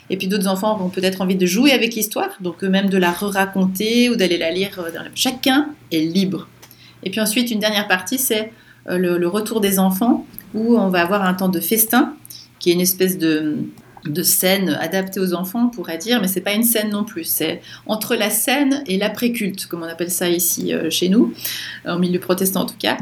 Et 0.10 0.18
puis 0.18 0.28
d'autres 0.28 0.48
enfants 0.48 0.76
vont 0.78 0.90
peut-être 0.90 1.22
envie 1.22 1.36
de 1.36 1.46
jouer 1.46 1.72
avec 1.72 1.96
l'histoire, 1.96 2.30
donc 2.42 2.64
eux-mêmes 2.64 2.90
de 2.90 2.98
la 2.98 3.12
re-raconter 3.12 4.10
ou 4.10 4.16
d'aller 4.16 4.38
la 4.38 4.52
lire. 4.52 4.80
Euh, 4.80 4.90
chacun 5.16 5.70
est 5.92 6.02
libre. 6.02 6.48
Et 7.04 7.10
puis 7.10 7.20
ensuite, 7.20 7.52
une 7.52 7.60
dernière 7.60 7.88
partie, 7.88 8.18
c'est 8.18 8.52
euh, 8.90 8.98
le, 8.98 9.28
retour 9.28 9.62
des 9.62 9.80
enfants, 9.80 10.26
où 10.54 10.78
on 10.78 10.90
va 10.90 11.02
avoir 11.02 11.24
un 11.24 11.34
temps 11.34 11.50
de 11.50 11.60
festin, 11.60 12.14
qui 12.60 12.70
est 12.70 12.74
une 12.74 12.82
espèce 12.82 13.18
de, 13.18 13.58
de 14.06 14.24
scène 14.24 14.78
adaptée 14.82 15.20
aux 15.20 15.34
enfants, 15.34 15.66
on 15.66 15.70
pourrait 15.70 15.98
dire, 15.98 16.22
mais 16.22 16.28
c'est 16.28 16.42
pas 16.42 16.54
une 16.54 16.64
scène 16.64 16.90
non 16.90 17.04
plus. 17.04 17.24
C'est 17.24 17.62
entre 17.86 18.16
la 18.16 18.30
scène 18.30 18.84
et 18.88 18.98
l'après-culte, 18.98 19.66
comme 19.68 19.84
on 19.84 19.88
appelle 19.88 20.12
ça 20.12 20.30
ici 20.30 20.74
euh, 20.74 20.90
chez 20.90 21.10
nous, 21.10 21.34
en 21.88 22.00
milieu 22.00 22.20
protestant 22.20 22.62
en 22.62 22.66
tout 22.66 22.78
cas. 22.78 22.98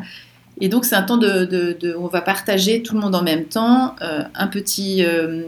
Et 0.60 0.70
donc 0.70 0.86
c'est 0.86 0.96
un 0.96 1.02
temps 1.02 1.18
de, 1.18 1.96
où 1.98 2.04
on 2.04 2.08
va 2.08 2.22
partager 2.22 2.84
tout 2.84 2.94
le 2.94 3.02
monde 3.02 3.16
en 3.16 3.24
même 3.24 3.46
temps, 3.46 3.96
euh, 4.02 4.24
un 4.36 4.48
petit 4.48 5.04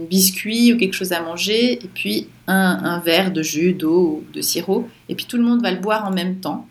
biscuit 0.10 0.74
ou 0.74 0.77
quelque 0.77 0.95
chose 0.95 1.12
à 1.12 1.22
manger, 1.22 1.74
et 1.74 1.89
puis 1.93 2.27
un, 2.48 2.79
un 2.83 3.00
verre 3.00 3.31
de 3.31 3.43
jus, 3.43 3.74
d'eau 3.74 4.24
ou 4.24 4.33
de 4.33 4.41
sirop, 4.41 4.88
et 5.10 5.15
puis 5.15 5.25
tout 5.25 5.38
le 5.38 5.43
monde 5.43 5.62
va 5.62 5.72
le 5.72 5.79
boire 5.79 6.05
en 6.07 6.12
même 6.12 6.38
temps. 6.38 6.67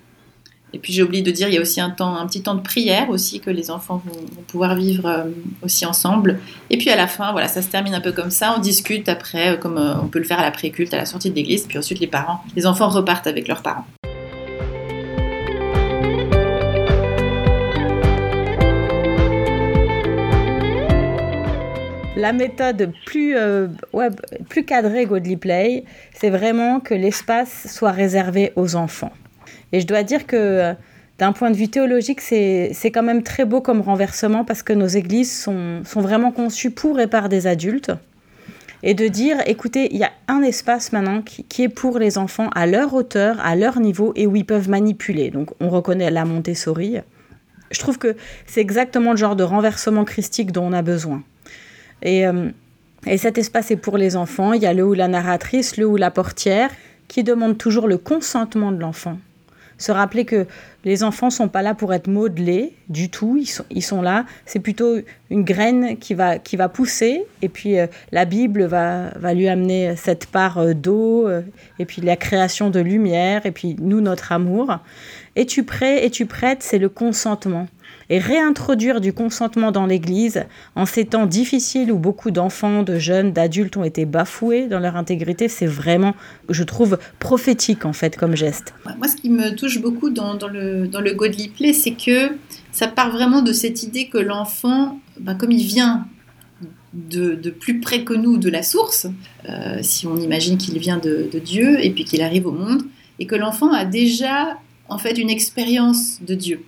Et 0.74 0.78
puis 0.78 0.92
j'ai 0.92 1.02
oublié 1.02 1.22
de 1.22 1.30
dire, 1.30 1.48
il 1.48 1.54
y 1.54 1.58
a 1.58 1.60
aussi 1.60 1.80
un, 1.80 1.90
petit 1.90 2.42
temps 2.42 2.54
de 2.54 2.62
prière 2.62 3.10
aussi 3.10 3.40
que 3.40 3.50
les 3.50 3.70
enfants 3.70 4.02
vont, 4.04 4.20
pouvoir 4.46 4.74
vivre 4.74 5.06
euh, 5.06 5.24
aussi 5.62 5.84
ensemble. 5.84 6.40
Et 6.70 6.78
puis 6.78 6.90
à 6.90 6.96
la 6.96 7.06
fin, 7.06 7.32
voilà, 7.32 7.48
ça 7.48 7.62
se 7.62 7.68
termine 7.68 7.94
un 7.94 8.00
peu 8.00 8.12
comme 8.12 8.30
ça. 8.30 8.54
On 8.56 8.60
discute 8.60 9.08
après, 9.08 9.50
euh, 9.50 9.56
comme 9.56 9.76
euh, 9.76 9.94
on 10.02 10.06
peut 10.06 10.18
le 10.18 10.24
faire 10.24 10.38
à 10.38 10.42
l'après-culte, 10.42 10.94
à 10.94 10.96
la 10.96 11.06
sortie 11.06 11.30
de 11.30 11.34
l'église. 11.34 11.66
Puis 11.66 11.78
ensuite, 11.78 12.00
les 12.00 12.06
parents, 12.06 12.40
les 12.56 12.66
enfants 12.66 12.88
repartent 12.88 13.26
avec 13.26 13.48
leurs 13.48 13.62
parents. 13.62 13.86
La 22.16 22.32
méthode 22.32 22.92
plus, 23.04 23.34
plus 24.48 24.64
cadrée 24.64 25.06
Godly 25.06 25.36
Play, 25.36 25.84
c'est 26.14 26.30
vraiment 26.30 26.78
que 26.78 26.94
l'espace 26.94 27.66
soit 27.68 27.90
réservé 27.90 28.52
aux 28.54 28.76
enfants. 28.76 29.10
Et 29.72 29.80
je 29.80 29.86
dois 29.86 30.02
dire 30.02 30.26
que 30.26 30.36
euh, 30.36 30.74
d'un 31.18 31.32
point 31.32 31.50
de 31.50 31.56
vue 31.56 31.68
théologique, 31.68 32.20
c'est 32.20 32.90
quand 32.92 33.02
même 33.02 33.22
très 33.22 33.44
beau 33.44 33.60
comme 33.60 33.80
renversement 33.80 34.44
parce 34.44 34.62
que 34.62 34.72
nos 34.72 34.86
églises 34.86 35.32
sont, 35.32 35.82
sont 35.84 36.00
vraiment 36.00 36.32
conçues 36.32 36.70
pour 36.70 37.00
et 37.00 37.06
par 37.06 37.28
des 37.28 37.46
adultes. 37.46 37.92
Et 38.82 38.94
de 38.94 39.06
dire, 39.06 39.36
écoutez, 39.46 39.88
il 39.92 39.98
y 39.98 40.04
a 40.04 40.10
un 40.26 40.42
espace 40.42 40.92
maintenant 40.92 41.22
qui, 41.22 41.62
est 41.62 41.68
pour 41.68 42.00
les 42.00 42.18
enfants 42.18 42.50
à 42.56 42.66
leur 42.66 42.92
hauteur, 42.94 43.38
à 43.40 43.54
leur 43.54 43.78
niveau 43.78 44.12
et 44.16 44.26
où 44.26 44.34
ils 44.34 44.44
peuvent 44.44 44.68
manipuler. 44.68 45.30
Donc 45.30 45.50
on 45.60 45.68
reconnaît 45.68 46.10
la 46.10 46.24
Montessori. 46.24 46.96
Je 47.70 47.78
trouve 47.78 47.98
que 47.98 48.16
c'est 48.46 48.60
exactement 48.60 49.12
le 49.12 49.16
genre 49.16 49.36
de 49.36 49.44
renversement 49.44 50.04
christique 50.04 50.50
dont 50.50 50.66
on 50.66 50.72
a 50.72 50.82
besoin. 50.82 51.22
Et, 52.02 52.26
euh, 52.26 52.50
et 53.06 53.16
cet 53.16 53.38
espace 53.38 53.70
est 53.70 53.76
pour 53.76 53.96
les 53.96 54.16
enfants. 54.16 54.52
Il 54.52 54.62
y 54.62 54.66
a 54.66 54.74
le 54.74 54.84
ou 54.84 54.94
la 54.94 55.06
narratrice, 55.06 55.76
le 55.76 55.86
ou 55.86 55.96
la 55.96 56.10
portière, 56.10 56.70
qui 57.06 57.22
demande 57.22 57.56
toujours 57.58 57.86
le 57.86 57.98
consentement 57.98 58.72
de 58.72 58.80
l'enfant 58.80 59.18
se 59.78 59.92
rappeler 59.92 60.24
que 60.24 60.46
les 60.84 61.04
enfants 61.04 61.30
sont 61.30 61.48
pas 61.48 61.62
là 61.62 61.74
pour 61.74 61.94
être 61.94 62.08
modelés 62.08 62.74
du 62.88 63.08
tout, 63.08 63.36
ils 63.36 63.46
sont, 63.46 63.64
ils 63.70 63.82
sont 63.82 64.02
là, 64.02 64.26
c'est 64.46 64.58
plutôt 64.58 64.96
une 65.30 65.44
graine 65.44 65.96
qui 65.96 66.14
va, 66.14 66.38
qui 66.38 66.56
va 66.56 66.68
pousser, 66.68 67.24
et 67.40 67.48
puis 67.48 67.78
euh, 67.78 67.86
la 68.10 68.24
Bible 68.24 68.64
va, 68.64 69.10
va 69.16 69.34
lui 69.34 69.48
amener 69.48 69.94
cette 69.96 70.26
part 70.26 70.58
euh, 70.58 70.74
d'eau, 70.74 71.28
euh, 71.28 71.42
et 71.78 71.84
puis 71.84 72.02
la 72.02 72.16
création 72.16 72.70
de 72.70 72.80
lumière, 72.80 73.46
et 73.46 73.52
puis 73.52 73.76
nous, 73.80 74.00
notre 74.00 74.32
amour. 74.32 74.78
Es-tu 75.34 75.64
prêt, 75.64 76.04
es-tu 76.04 76.26
prête, 76.26 76.62
c'est 76.62 76.78
le 76.78 76.88
consentement 76.88 77.68
et 78.10 78.18
réintroduire 78.18 79.00
du 79.00 79.14
consentement 79.14 79.72
dans 79.72 79.86
l'Église 79.86 80.44
en 80.76 80.84
ces 80.84 81.06
temps 81.06 81.24
difficiles 81.24 81.90
où 81.90 81.98
beaucoup 81.98 82.30
d'enfants, 82.30 82.82
de 82.82 82.98
jeunes, 82.98 83.32
d'adultes 83.32 83.76
ont 83.78 83.84
été 83.84 84.04
bafoués 84.04 84.66
dans 84.66 84.80
leur 84.80 84.96
intégrité, 84.96 85.48
c'est 85.48 85.66
vraiment, 85.66 86.14
je 86.50 86.62
trouve, 86.62 86.98
prophétique 87.18 87.86
en 87.86 87.94
fait 87.94 88.16
comme 88.16 88.36
geste. 88.36 88.74
Moi, 88.98 89.08
ce 89.08 89.16
qui 89.16 89.30
me 89.30 89.54
touche 89.54 89.80
beaucoup 89.80 90.10
dans, 90.10 90.36
le, 90.46 90.86
dans 90.86 91.00
le 91.00 91.14
Godly 91.14 91.48
Play, 91.48 91.72
c'est 91.72 91.92
que 91.92 92.36
ça 92.70 92.88
part 92.88 93.10
vraiment 93.10 93.40
de 93.40 93.52
cette 93.52 93.82
idée 93.82 94.08
que 94.08 94.18
l'enfant, 94.18 95.00
ben, 95.18 95.34
comme 95.34 95.52
il 95.52 95.64
vient 95.64 96.06
de, 96.92 97.34
plus 97.48 97.80
près 97.80 98.04
que 98.04 98.12
nous 98.12 98.36
de 98.36 98.50
la 98.50 98.62
source, 98.62 99.06
euh, 99.48 99.78
si 99.80 100.06
on 100.06 100.16
imagine 100.16 100.58
qu'il 100.58 100.78
vient 100.78 100.98
de, 100.98 101.30
de 101.32 101.38
Dieu 101.38 101.82
et 101.82 101.90
puis 101.90 102.04
qu'il 102.04 102.20
arrive 102.20 102.46
au 102.46 102.52
monde, 102.52 102.82
et 103.18 103.26
que 103.26 103.34
l'enfant 103.34 103.72
a 103.72 103.84
déjà 103.84 104.58
en 104.92 104.98
fait 104.98 105.18
une 105.18 105.30
expérience 105.30 106.20
de 106.22 106.34
Dieu. 106.34 106.64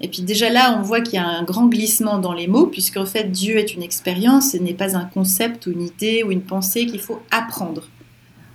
Et 0.00 0.08
puis 0.08 0.22
déjà 0.22 0.50
là, 0.50 0.76
on 0.78 0.82
voit 0.82 1.00
qu'il 1.00 1.14
y 1.14 1.18
a 1.18 1.26
un 1.26 1.44
grand 1.44 1.66
glissement 1.66 2.18
dans 2.18 2.32
les 2.32 2.46
mots, 2.46 2.66
puisque 2.66 2.96
en 2.96 3.06
fait 3.06 3.30
Dieu 3.30 3.58
est 3.58 3.74
une 3.74 3.82
expérience, 3.82 4.54
et 4.54 4.60
n'est 4.60 4.74
pas 4.74 4.96
un 4.96 5.04
concept 5.04 5.66
ou 5.66 5.72
une 5.72 5.82
idée 5.82 6.22
ou 6.22 6.30
une 6.30 6.42
pensée 6.42 6.86
qu'il 6.86 7.00
faut 7.00 7.20
apprendre. 7.30 7.88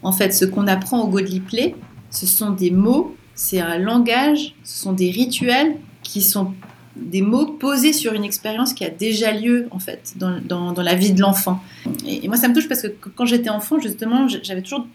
En 0.02 0.12
fait, 0.12 0.34
ce 0.34 0.46
qu'on 0.46 0.68
apprend 0.68 1.02
au 1.02 1.08
Godly 1.08 1.40
Play, 1.40 1.76
ce 2.10 2.26
sont 2.26 2.52
des 2.52 2.72
mots, 2.72 3.16
c'est 3.36 3.60
un 3.60 3.78
langage, 3.78 4.56
ce 4.64 4.82
sont 4.82 4.94
des 4.94 5.12
rituels 5.12 5.76
qui 6.04 6.22
sont 6.22 6.54
des 6.96 7.22
mots 7.22 7.46
posés 7.46 7.94
sur 7.94 8.14
une 8.14 8.24
expérience 8.24 8.74
qui 8.74 8.84
a 8.84 8.90
déjà 8.90 9.32
lieu 9.32 9.68
en 9.72 9.80
fait 9.80 10.14
dans, 10.18 10.42
dans, 10.74 10.82
la 10.82 10.96
vie 10.96 11.14
de 11.14 11.22
l'enfant. 11.22 11.64
Et, 12.06 12.28
moi, 12.28 12.36
ça 12.36 12.48
me 12.48 12.54
touche 12.54 12.68
parce 12.68 12.82
que 12.82 12.88
quand 12.88 13.26
j'étais 13.26 13.50
enfant, 13.50 13.80
justement, 13.80 14.28
j'avais 14.28 14.62
toujours 14.62 14.86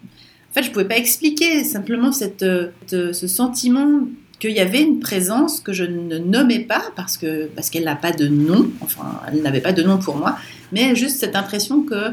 fait, 0.55 0.63
je 0.63 0.71
pouvais 0.71 0.87
pas 0.87 0.97
expliquer 0.97 1.65
simplement 1.65 2.13
cette, 2.13 2.45
ce 2.87 3.27
sentiment 3.27 4.03
qu'il 4.39 4.53
y 4.53 4.61
avait 4.61 4.83
une 4.83 5.01
présence 5.01 5.61
que 5.61 5.73
je 5.73 5.85
ne 5.85 6.19
nommais 6.19 6.61
pas 6.61 6.83
parce 6.97 7.19
parce 7.55 7.71
qu'elle 7.71 7.85
n'a 7.85 7.97
pas 7.97 8.13
de 8.13 8.27
nom, 8.29 8.71
enfin 8.81 9.21
elle 9.29 9.43
n'avait 9.43 9.61
pas 9.61 9.73
de 9.73 9.83
nom 9.83 9.99
pour 9.99 10.17
moi, 10.17 10.37
mais 10.73 10.95
juste 10.95 11.19
cette 11.19 11.37
impression 11.37 11.83
que 11.83 12.13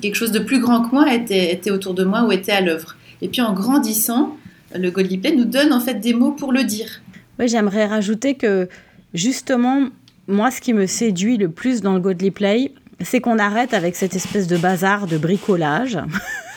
quelque 0.00 0.14
chose 0.14 0.32
de 0.32 0.38
plus 0.38 0.60
grand 0.60 0.82
que 0.82 0.94
moi 0.94 1.12
était 1.12 1.70
autour 1.70 1.94
de 1.94 2.04
moi 2.04 2.24
ou 2.24 2.32
était 2.32 2.52
à 2.52 2.60
l'œuvre. 2.60 2.96
Et 3.22 3.28
puis 3.28 3.40
en 3.40 3.52
grandissant, 3.52 4.36
le 4.74 4.90
Godly 4.90 5.18
Play 5.18 5.34
nous 5.34 5.44
donne 5.44 5.72
en 5.72 5.80
fait 5.80 5.94
des 5.94 6.14
mots 6.14 6.32
pour 6.32 6.52
le 6.52 6.64
dire. 6.64 7.00
Oui, 7.38 7.48
j'aimerais 7.48 7.86
rajouter 7.86 8.34
que 8.34 8.68
justement, 9.14 9.88
moi, 10.26 10.50
ce 10.50 10.60
qui 10.60 10.72
me 10.72 10.86
séduit 10.86 11.36
le 11.36 11.48
plus 11.48 11.80
dans 11.80 11.94
le 11.94 12.00
Godly 12.00 12.30
Play, 12.30 12.72
c'est 13.00 13.20
qu'on 13.20 13.38
arrête 13.38 13.74
avec 13.74 13.96
cette 13.96 14.16
espèce 14.16 14.46
de 14.46 14.56
bazar 14.56 15.06
de 15.06 15.18
bricolage. 15.18 15.98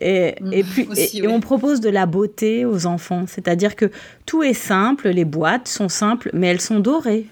et, 0.00 0.34
mm. 0.40 0.52
et, 0.52 0.64
puis, 0.64 0.88
et, 1.14 1.28
on 1.28 1.40
propose 1.40 1.80
de 1.80 1.88
la 1.88 2.06
beauté 2.06 2.64
aux 2.64 2.86
enfants. 2.86 3.24
C'est-à-dire 3.26 3.76
que 3.76 3.90
tout 4.24 4.42
est 4.42 4.54
simple, 4.54 5.08
les 5.08 5.24
boîtes 5.24 5.68
sont 5.68 5.88
simples, 5.88 6.30
mais 6.32 6.48
elles 6.48 6.60
sont 6.60 6.80
dorées 6.80 7.26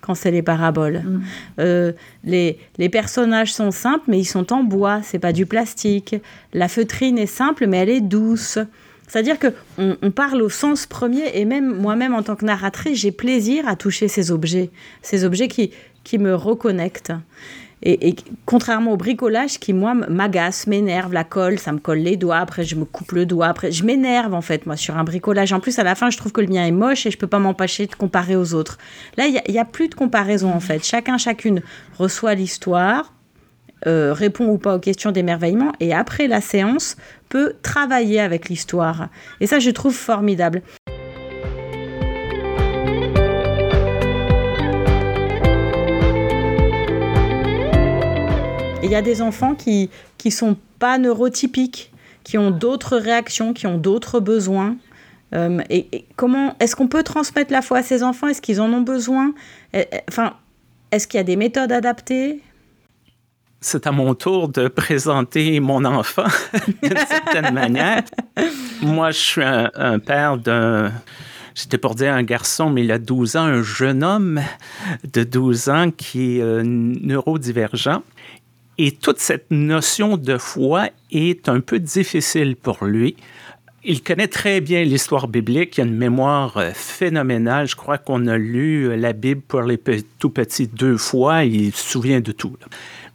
quand 0.00 0.14
c'est 0.14 0.30
les 0.30 0.42
paraboles. 0.42 1.02
Mm. 1.04 1.22
Euh, 1.60 1.92
les, 2.24 2.58
les, 2.78 2.88
personnages 2.88 3.52
sont 3.52 3.70
simples, 3.70 4.04
mais 4.08 4.18
ils 4.18 4.24
sont 4.24 4.52
en 4.52 4.62
bois, 4.62 5.00
c'est 5.02 5.18
pas 5.18 5.32
du 5.32 5.46
plastique. 5.46 6.16
La 6.52 6.68
feutrine 6.68 7.18
est 7.18 7.26
simple, 7.26 7.66
mais 7.66 7.78
elle 7.78 7.90
est 7.90 8.00
douce. 8.00 8.58
C'est-à-dire 9.06 9.38
que 9.38 9.48
on, 9.78 9.96
on, 10.02 10.10
parle 10.10 10.42
au 10.42 10.50
sens 10.50 10.86
premier, 10.86 11.24
et 11.34 11.44
même 11.44 11.74
moi-même 11.74 12.14
en 12.14 12.22
tant 12.22 12.36
que 12.36 12.44
narratrice, 12.44 12.98
j'ai 12.98 13.12
plaisir 13.12 13.66
à 13.66 13.74
toucher 13.74 14.06
ces 14.06 14.30
objets, 14.30 14.70
ces 15.02 15.24
objets 15.24 15.48
qui, 15.48 15.72
qui 16.04 16.18
me 16.18 16.34
reconnectent. 16.34 17.12
Et, 17.82 18.16
contrairement 18.44 18.92
au 18.92 18.96
bricolage 18.96 19.58
qui, 19.58 19.72
moi, 19.72 19.94
m'agace, 19.94 20.66
m'énerve, 20.66 21.12
la 21.12 21.24
colle, 21.24 21.58
ça 21.58 21.72
me 21.72 21.78
colle 21.78 21.98
les 21.98 22.16
doigts, 22.16 22.38
après 22.38 22.64
je 22.64 22.74
me 22.74 22.84
coupe 22.84 23.12
le 23.12 23.24
doigt, 23.24 23.46
après 23.46 23.70
je 23.70 23.84
m'énerve 23.84 24.34
en 24.34 24.40
fait, 24.40 24.66
moi, 24.66 24.76
sur 24.76 24.96
un 24.96 25.04
bricolage. 25.04 25.52
En 25.52 25.60
plus, 25.60 25.78
à 25.78 25.84
la 25.84 25.94
fin, 25.94 26.10
je 26.10 26.16
trouve 26.16 26.32
que 26.32 26.40
le 26.40 26.48
mien 26.48 26.66
est 26.66 26.72
moche 26.72 27.06
et 27.06 27.10
je 27.10 27.18
peux 27.18 27.26
pas 27.26 27.38
m'empêcher 27.38 27.86
de 27.86 27.94
comparer 27.94 28.36
aux 28.36 28.54
autres. 28.54 28.78
Là, 29.16 29.26
il 29.26 29.40
n'y 29.52 29.58
a, 29.58 29.64
plus 29.64 29.88
de 29.88 29.94
comparaison 29.94 30.52
en 30.52 30.60
fait. 30.60 30.84
Chacun, 30.84 31.18
chacune 31.18 31.62
reçoit 31.98 32.34
l'histoire, 32.34 33.12
euh, 33.86 34.12
répond 34.12 34.46
ou 34.46 34.58
pas 34.58 34.74
aux 34.74 34.80
questions 34.80 35.12
d'émerveillement 35.12 35.72
et 35.78 35.94
après 35.94 36.26
la 36.26 36.40
séance 36.40 36.96
peut 37.28 37.54
travailler 37.62 38.18
avec 38.20 38.48
l'histoire. 38.48 39.08
Et 39.40 39.46
ça, 39.46 39.60
je 39.60 39.70
trouve 39.70 39.94
formidable. 39.94 40.62
Il 48.88 48.92
y 48.92 48.94
a 48.94 49.02
des 49.02 49.20
enfants 49.20 49.54
qui 49.54 49.90
ne 50.24 50.30
sont 50.30 50.56
pas 50.78 50.96
neurotypiques, 50.96 51.92
qui 52.24 52.38
ont 52.38 52.50
d'autres 52.50 52.96
réactions, 52.96 53.52
qui 53.52 53.66
ont 53.66 53.76
d'autres 53.76 54.18
besoins. 54.18 54.76
Euh, 55.34 55.60
et, 55.68 56.06
comment 56.16 56.56
est-ce 56.58 56.74
qu'on 56.74 56.88
peut 56.88 57.02
transmettre 57.02 57.52
la 57.52 57.60
foi 57.60 57.78
à 57.78 57.82
ces 57.82 58.02
enfants? 58.02 58.28
Est-ce 58.28 58.40
qu'ils 58.40 58.62
en 58.62 58.72
ont 58.72 58.80
besoin? 58.80 59.34
Enfin, 60.08 60.32
est-ce 60.90 61.06
qu'il 61.06 61.18
y 61.18 61.20
a 61.20 61.24
des 61.24 61.36
méthodes 61.36 61.70
adaptées? 61.70 62.40
C'est 63.60 63.86
à 63.86 63.92
mon 63.92 64.14
tour 64.14 64.48
de 64.48 64.68
présenter 64.68 65.60
mon 65.60 65.84
enfant 65.84 66.24
d'une 66.82 66.96
certaine 66.96 67.52
manière. 67.52 68.04
Moi, 68.80 69.10
je 69.10 69.18
suis 69.18 69.42
un, 69.44 69.98
père 69.98 70.38
d'un 70.38 70.92
J'étais 71.54 71.76
pour 71.76 71.96
dire 71.96 72.14
un 72.14 72.22
garçon, 72.22 72.70
mais 72.70 72.84
il 72.84 72.92
a 72.92 73.00
12 73.00 73.36
ans, 73.36 73.42
un 73.42 73.62
jeune 73.62 74.04
homme 74.04 74.40
de 75.12 75.24
12 75.24 75.68
ans 75.70 75.90
qui 75.90 76.36
est 76.36 76.40
euh, 76.40 76.62
neurodivergent. 76.64 78.04
Et 78.78 78.92
toute 78.92 79.18
cette 79.18 79.50
notion 79.50 80.16
de 80.16 80.38
foi 80.38 80.90
est 81.10 81.48
un 81.48 81.60
peu 81.60 81.80
difficile 81.80 82.54
pour 82.54 82.84
lui. 82.84 83.16
il 83.84 84.02
connaît 84.02 84.28
très 84.28 84.60
bien 84.60 84.84
l'histoire 84.84 85.26
biblique, 85.26 85.78
il 85.78 85.80
a 85.80 85.84
une 85.84 85.96
mémoire 85.96 86.56
euh, 86.58 86.70
phénoménale. 86.74 87.66
Je 87.66 87.74
crois 87.74 87.98
qu'on 87.98 88.26
a 88.28 88.36
lu 88.38 88.96
la 88.96 89.12
Bible 89.12 89.40
pour 89.40 89.62
les 89.62 89.80
tout 90.18 90.30
petits 90.30 90.68
deux 90.68 90.96
fois, 90.96 91.44
il 91.44 91.72
se 91.74 91.90
souvient 91.90 92.20
de 92.20 92.32
tout. 92.32 92.56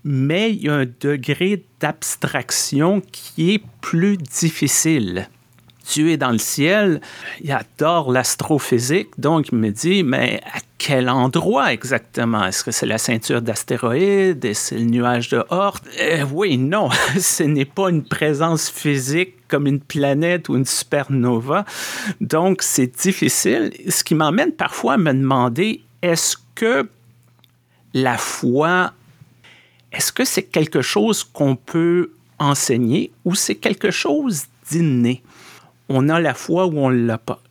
Mais 0.03 0.51
il 0.51 0.63
y 0.63 0.69
a 0.69 0.75
un 0.75 0.85
degré 0.99 1.63
d'abstraction 1.79 3.01
qui 3.11 3.53
est 3.53 3.63
plus 3.79 4.17
difficile. 4.17 5.29
Dieu 5.89 6.09
est 6.09 6.17
dans 6.17 6.31
le 6.31 6.37
ciel, 6.37 7.01
il 7.41 7.51
adore 7.51 8.11
l'astrophysique, 8.11 9.09
donc 9.17 9.49
il 9.51 9.57
me 9.57 9.69
dit, 9.69 10.03
mais 10.03 10.41
à 10.53 10.59
quel 10.77 11.09
endroit 11.09 11.73
exactement? 11.73 12.45
Est-ce 12.45 12.63
que 12.63 12.71
c'est 12.71 12.85
la 12.85 12.97
ceinture 12.97 13.41
d'astéroïdes? 13.41 14.43
Est-ce 14.45 14.75
le 14.75 14.81
nuage 14.81 15.29
de 15.29 15.43
Oort? 15.49 15.79
Euh, 15.99 16.25
oui, 16.31 16.57
non, 16.57 16.89
ce 17.19 17.43
n'est 17.43 17.65
pas 17.65 17.89
une 17.89 18.03
présence 18.03 18.69
physique 18.69 19.35
comme 19.47 19.67
une 19.67 19.79
planète 19.79 20.49
ou 20.49 20.55
une 20.55 20.65
supernova. 20.65 21.65
Donc, 22.21 22.61
c'est 22.63 23.01
difficile, 23.01 23.71
ce 23.87 24.03
qui 24.03 24.15
m'emmène 24.15 24.51
parfois 24.51 24.93
à 24.93 24.97
me 24.97 25.13
demander, 25.13 25.81
est-ce 26.01 26.37
que 26.55 26.89
la 27.93 28.17
foi, 28.17 28.93
est-ce 29.91 30.11
que 30.11 30.25
c'est 30.25 30.43
quelque 30.43 30.81
chose 30.81 31.23
qu'on 31.23 31.55
peut 31.55 32.11
enseigner 32.39 33.11
ou 33.25 33.35
c'est 33.35 33.55
quelque 33.55 33.91
chose 33.91 34.45
d'inné? 34.71 35.21
On 35.89 36.09
a 36.09 36.19
la 36.19 36.33
foi 36.33 36.65
ou 36.65 36.77
on 36.79 36.89
ne 36.89 37.05
l'a 37.05 37.17
pas. 37.17 37.41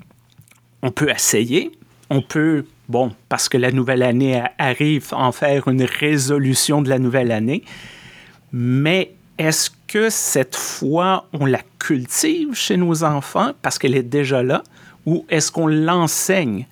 On 0.83 0.91
peut 0.91 1.11
essayer, 1.11 1.73
on 2.11 2.23
peut, 2.23 2.65
bon, 2.89 3.13
parce 3.29 3.49
que 3.49 3.57
la 3.57 3.71
nouvelle 3.71 4.03
année 4.03 4.43
arrive, 4.59 5.09
en 5.13 5.33
faire 5.33 5.69
une 5.69 5.85
résolution 5.85 6.83
de 6.83 6.89
la 6.89 6.99
nouvelle 6.99 7.31
année, 7.31 7.63
mais 8.53 9.13
est-ce 9.39 9.71
que 9.87 10.11
cette 10.11 10.57
foi, 10.57 11.27
on 11.33 11.47
la 11.47 11.61
cultive 11.79 12.55
chez 12.55 12.77
nos 12.77 13.05
enfants 13.05 13.53
parce 13.63 13.79
qu'elle 13.79 13.95
est 13.95 14.03
déjà 14.03 14.43
là, 14.43 14.63
ou 15.07 15.25
est-ce 15.29 15.51
qu'on 15.51 15.67
l'enseigne? 15.67 16.67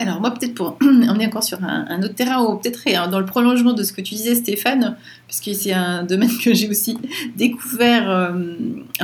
Alors 0.00 0.20
moi, 0.20 0.32
peut-être 0.32 0.54
pour 0.54 0.76
emmener 0.82 1.26
encore 1.26 1.44
sur 1.44 1.62
un, 1.62 2.02
autre 2.02 2.14
terrain, 2.14 2.42
ou 2.42 2.56
peut-être 2.56 3.10
dans 3.10 3.20
le 3.20 3.26
prolongement 3.26 3.74
de 3.74 3.84
ce 3.84 3.92
que 3.92 4.00
tu 4.00 4.14
disais, 4.14 4.34
Stéphane, 4.34 4.96
puisque 5.28 5.56
c'est 5.58 5.72
un 5.72 6.02
domaine 6.08 6.36
que 6.42 6.52
j'ai 6.52 6.68
aussi 6.68 6.98
découvert. 7.36 8.10
Euh, 8.10 8.32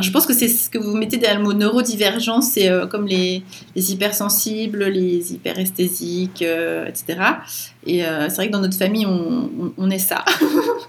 je 0.01 0.11
pense 0.11 0.27
que 0.27 0.35
c'est 0.35 0.49
ce 0.49 0.69
que 0.69 0.79
vous 0.79 0.97
mettez 0.97 1.17
derrière 1.17 1.39
le 1.39 1.45
mot 1.45 1.53
neurodivergence, 1.53 2.51
c'est 2.53 2.69
euh, 2.69 2.87
comme 2.87 3.07
les, 3.07 3.45
hypersensibles, 3.77 4.85
les 4.85 5.33
hyperesthésiques, 5.33 6.43
euh, 6.43 6.87
etc. 6.87 7.21
Et 7.87 8.03
c'est 8.03 8.35
vrai 8.35 8.49
que 8.49 8.53
dans 8.53 8.61
notre 8.61 8.77
famille, 8.77 9.07
on, 9.07 9.91
est 9.91 9.99
ça. 9.99 10.25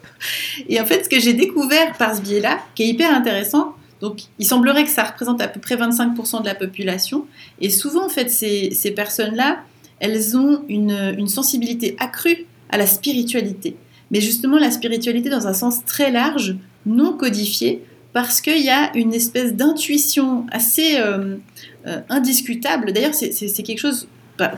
et 0.69 0.81
en 0.81 0.85
fait, 0.85 1.05
ce 1.05 1.09
que 1.09 1.19
j'ai 1.19 1.33
découvert 1.33 1.95
par 1.97 2.15
ce 2.15 2.21
biais-là, 2.21 2.59
qui 2.75 2.83
est 2.83 2.87
hyper 2.87 3.13
intéressant, 3.13 3.75
donc, 4.01 4.23
il 4.39 4.47
semblerait 4.47 4.83
que 4.83 4.89
ça 4.89 5.03
représente 5.03 5.41
à 5.41 5.47
peu 5.47 5.59
près 5.59 5.75
25% 5.75 6.41
de 6.41 6.47
la 6.47 6.55
population. 6.55 7.27
Et 7.59 7.69
souvent, 7.69 8.07
en 8.07 8.09
fait, 8.09 8.29
ces 8.29 8.93
personnes-là, 8.95 9.59
elles 10.01 10.35
ont 10.35 10.63
une, 10.67 11.27
sensibilité 11.27 11.95
accrue 11.99 12.45
à 12.69 12.77
la 12.77 12.87
spiritualité. 12.87 13.77
Mais 14.09 14.19
justement, 14.19 14.57
la 14.57 14.71
spiritualité 14.71 15.29
dans 15.29 15.47
un 15.47 15.53
sens 15.53 15.85
très 15.85 16.11
large, 16.11 16.57
non 16.85 17.13
codifié, 17.13 17.81
parce 18.11 18.41
qu'il 18.41 18.61
y 18.61 18.69
a 18.69 18.91
une 18.97 19.13
espèce 19.13 19.53
d'intuition 19.53 20.45
assez 20.51 20.97
euh, 20.97 21.37
euh, 21.87 22.01
indiscutable. 22.09 22.91
D'ailleurs, 22.91 23.13
c'est 23.13 23.63
quelque 23.63 23.79
chose 23.79 24.09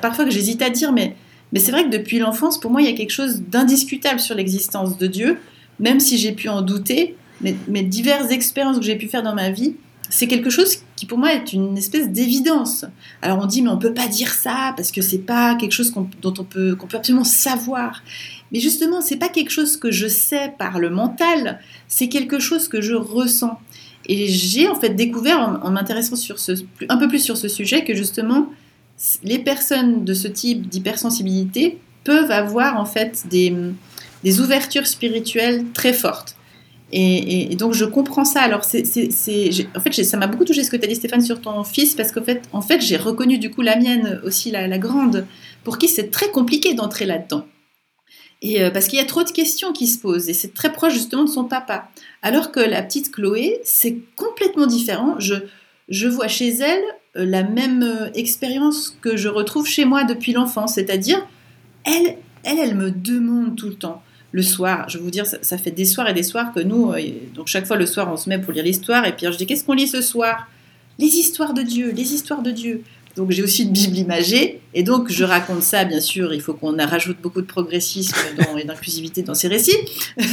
parfois 0.01 0.25
que 0.25 0.31
j'hésite 0.31 0.61
à 0.61 0.69
dire, 0.69 0.91
mais, 0.91 1.15
mais 1.51 1.59
c'est 1.59 1.71
vrai 1.71 1.83
que 1.83 1.89
depuis 1.89 2.17
l'enfance, 2.17 2.59
pour 2.59 2.71
moi, 2.71 2.81
il 2.81 2.87
y 2.89 2.91
a 2.91 2.95
quelque 2.95 3.11
chose 3.11 3.41
d'indiscutable 3.41 4.21
sur 4.21 4.33
l'existence 4.33 4.97
de 4.97 5.05
Dieu, 5.05 5.37
même 5.79 5.99
si 5.99 6.17
j'ai 6.17 6.31
pu 6.31 6.47
en 6.49 6.61
douter, 6.61 7.15
mais, 7.41 7.53
mais 7.67 7.83
diverses 7.83 8.31
expériences 8.31 8.79
que 8.79 8.85
j'ai 8.85 8.95
pu 8.95 9.07
faire 9.07 9.21
dans 9.21 9.35
ma 9.35 9.51
vie 9.51 9.75
c'est 10.13 10.27
quelque 10.27 10.49
chose 10.51 10.77
pour 11.05 11.17
moi 11.17 11.33
est 11.33 11.53
une 11.53 11.77
espèce 11.77 12.09
d'évidence. 12.09 12.85
Alors 13.21 13.39
on 13.41 13.45
dit 13.45 13.61
mais 13.61 13.69
on 13.69 13.77
peut 13.77 13.93
pas 13.93 14.07
dire 14.07 14.33
ça 14.33 14.73
parce 14.75 14.91
que 14.91 15.01
c'est 15.01 15.19
pas 15.19 15.55
quelque 15.55 15.71
chose 15.71 15.93
dont 16.21 16.33
on 16.37 16.43
peut 16.43 16.77
absolument 16.93 17.23
savoir. 17.23 18.03
Mais 18.51 18.59
justement, 18.59 19.01
c'est 19.01 19.17
pas 19.17 19.29
quelque 19.29 19.49
chose 19.49 19.77
que 19.77 19.91
je 19.91 20.07
sais 20.07 20.53
par 20.59 20.79
le 20.79 20.91
mental, 20.91 21.59
c'est 21.87 22.07
quelque 22.07 22.39
chose 22.39 22.67
que 22.67 22.81
je 22.81 22.93
ressens. 22.93 23.59
Et 24.05 24.27
j'ai 24.27 24.67
en 24.67 24.75
fait 24.75 24.89
découvert 24.89 25.59
en, 25.63 25.71
m'intéressant 25.71 26.15
un 26.89 26.97
peu 26.97 27.07
plus 27.07 27.19
sur 27.19 27.37
ce 27.37 27.47
sujet 27.47 27.83
que 27.83 27.95
justement 27.95 28.49
les 29.23 29.39
personnes 29.39 30.05
de 30.05 30.13
ce 30.13 30.27
type 30.27 30.67
d'hypersensibilité 30.67 31.79
peuvent 32.03 32.31
avoir 32.31 32.79
en 32.79 32.85
fait 32.85 33.25
des 33.29 34.39
ouvertures 34.39 34.87
spirituelles 34.87 35.65
très 35.73 35.93
fortes. 35.93 36.35
Et, 36.95 37.55
donc 37.55 37.73
je 37.73 37.85
comprends 37.85 38.23
ça. 38.23 38.41
Alors 38.41 38.63
c'est, 38.63 38.83
en 39.75 39.79
fait, 39.79 40.03
ça 40.03 40.17
m'a 40.17 40.27
beaucoup 40.27 40.45
touché 40.45 40.63
ce 40.63 40.69
que 40.69 40.77
tu 40.77 40.85
as 40.85 40.87
dit 40.87 40.95
Stéphane 40.95 41.21
sur 41.21 41.41
ton 41.41 41.63
fils 41.63 41.95
parce 41.95 42.11
qu'en 42.11 42.23
fait, 42.23 42.43
en 42.53 42.61
fait, 42.61 42.81
j'ai 42.81 42.97
reconnu 42.97 43.39
du 43.39 43.49
coup 43.49 43.61
la 43.61 43.77
mienne 43.77 44.21
aussi, 44.23 44.51
la, 44.51 44.77
grande, 44.77 45.25
pour 45.63 45.79
qui 45.79 45.87
c'est 45.87 46.11
très 46.11 46.29
compliqué 46.29 46.75
d'entrer 46.75 47.05
là-dedans. 47.05 47.47
Et 48.43 48.61
euh, 48.61 48.69
parce 48.69 48.87
qu'il 48.87 48.99
y 48.99 49.01
a 49.01 49.05
trop 49.05 49.23
de 49.23 49.31
questions 49.31 49.73
qui 49.73 49.87
se 49.87 49.99
posent 49.99 50.29
et 50.29 50.33
c'est 50.33 50.53
très 50.53 50.71
proche 50.71 50.93
justement 50.93 51.23
de 51.23 51.29
son 51.29 51.45
papa. 51.45 51.89
Alors 52.21 52.51
que 52.51 52.59
la 52.59 52.83
petite 52.83 53.11
Chloé, 53.11 53.59
c'est 53.63 53.97
complètement 54.15 54.67
différent. 54.67 55.15
Je, 55.17 55.35
je 55.89 56.07
vois 56.07 56.27
chez 56.27 56.49
elle 56.49 56.83
euh, 57.15 57.25
la 57.25 57.43
même 57.43 57.81
euh, 57.81 58.11
expérience 58.13 58.95
que 59.01 59.17
je 59.17 59.29
retrouve 59.29 59.65
chez 59.65 59.85
moi 59.85 60.03
depuis 60.03 60.33
l'enfance, 60.33 60.75
c'est-à-dire 60.75 61.25
elle, 61.85 62.17
elle, 62.43 62.59
elle 62.59 62.75
me 62.75 62.91
demande 62.91 63.55
tout 63.55 63.69
le 63.69 63.75
temps 63.75 64.03
le 64.33 64.41
soir. 64.41 64.89
Je 64.89 64.97
vais 64.97 65.03
vous 65.03 65.11
dire, 65.11 65.25
ça, 65.25 65.57
fait 65.57 65.71
des 65.71 65.85
soirs 65.85 66.09
et 66.09 66.13
des 66.13 66.23
soirs 66.23 66.51
que 66.53 66.59
nous, 66.59 66.91
euh, 66.91 66.99
donc 67.33 67.47
chaque 67.47 67.65
fois 67.65 67.77
le 67.77 67.85
soir, 67.85 68.11
on 68.11 68.17
se 68.17 68.27
met 68.27 68.39
pour 68.39 68.51
lire 68.51 68.63
l'histoire. 68.63 69.05
Et 69.05 69.13
puis 69.13 69.27
je 69.31 69.37
dis, 69.37 69.45
qu'est-ce 69.45 69.63
qu'on 69.63 69.73
lit 69.73 69.87
ce 69.87 70.01
soir? 70.01 70.47
Les 70.99 71.05
histoires 71.05 71.53
de 71.53 71.61
Dieu, 71.61 71.93
les 71.95 72.13
histoires 72.13 72.41
de 72.41 72.51
Dieu. 72.51 72.83
Donc 73.15 73.29
j'ai 73.29 73.43
aussi 73.43 73.63
une 73.63 73.73
Bible 73.73 73.95
imagée, 73.95 74.59
et 74.73 74.81
donc 74.81 75.11
je 75.11 75.23
raconte 75.23 75.61
ça, 75.61 75.83
bien 75.83 76.01
sûr, 76.01 76.33
il 76.33 76.41
faut 76.41 76.55
qu'on 76.55 76.75
rajoute 76.75 77.17
beaucoup 77.21 77.41
de 77.41 77.45
progressisme 77.45 78.15
et 78.59 78.63
d'inclusivité 78.63 79.21
dans 79.21 79.35
ces 79.35 79.47
récits. 79.47 79.77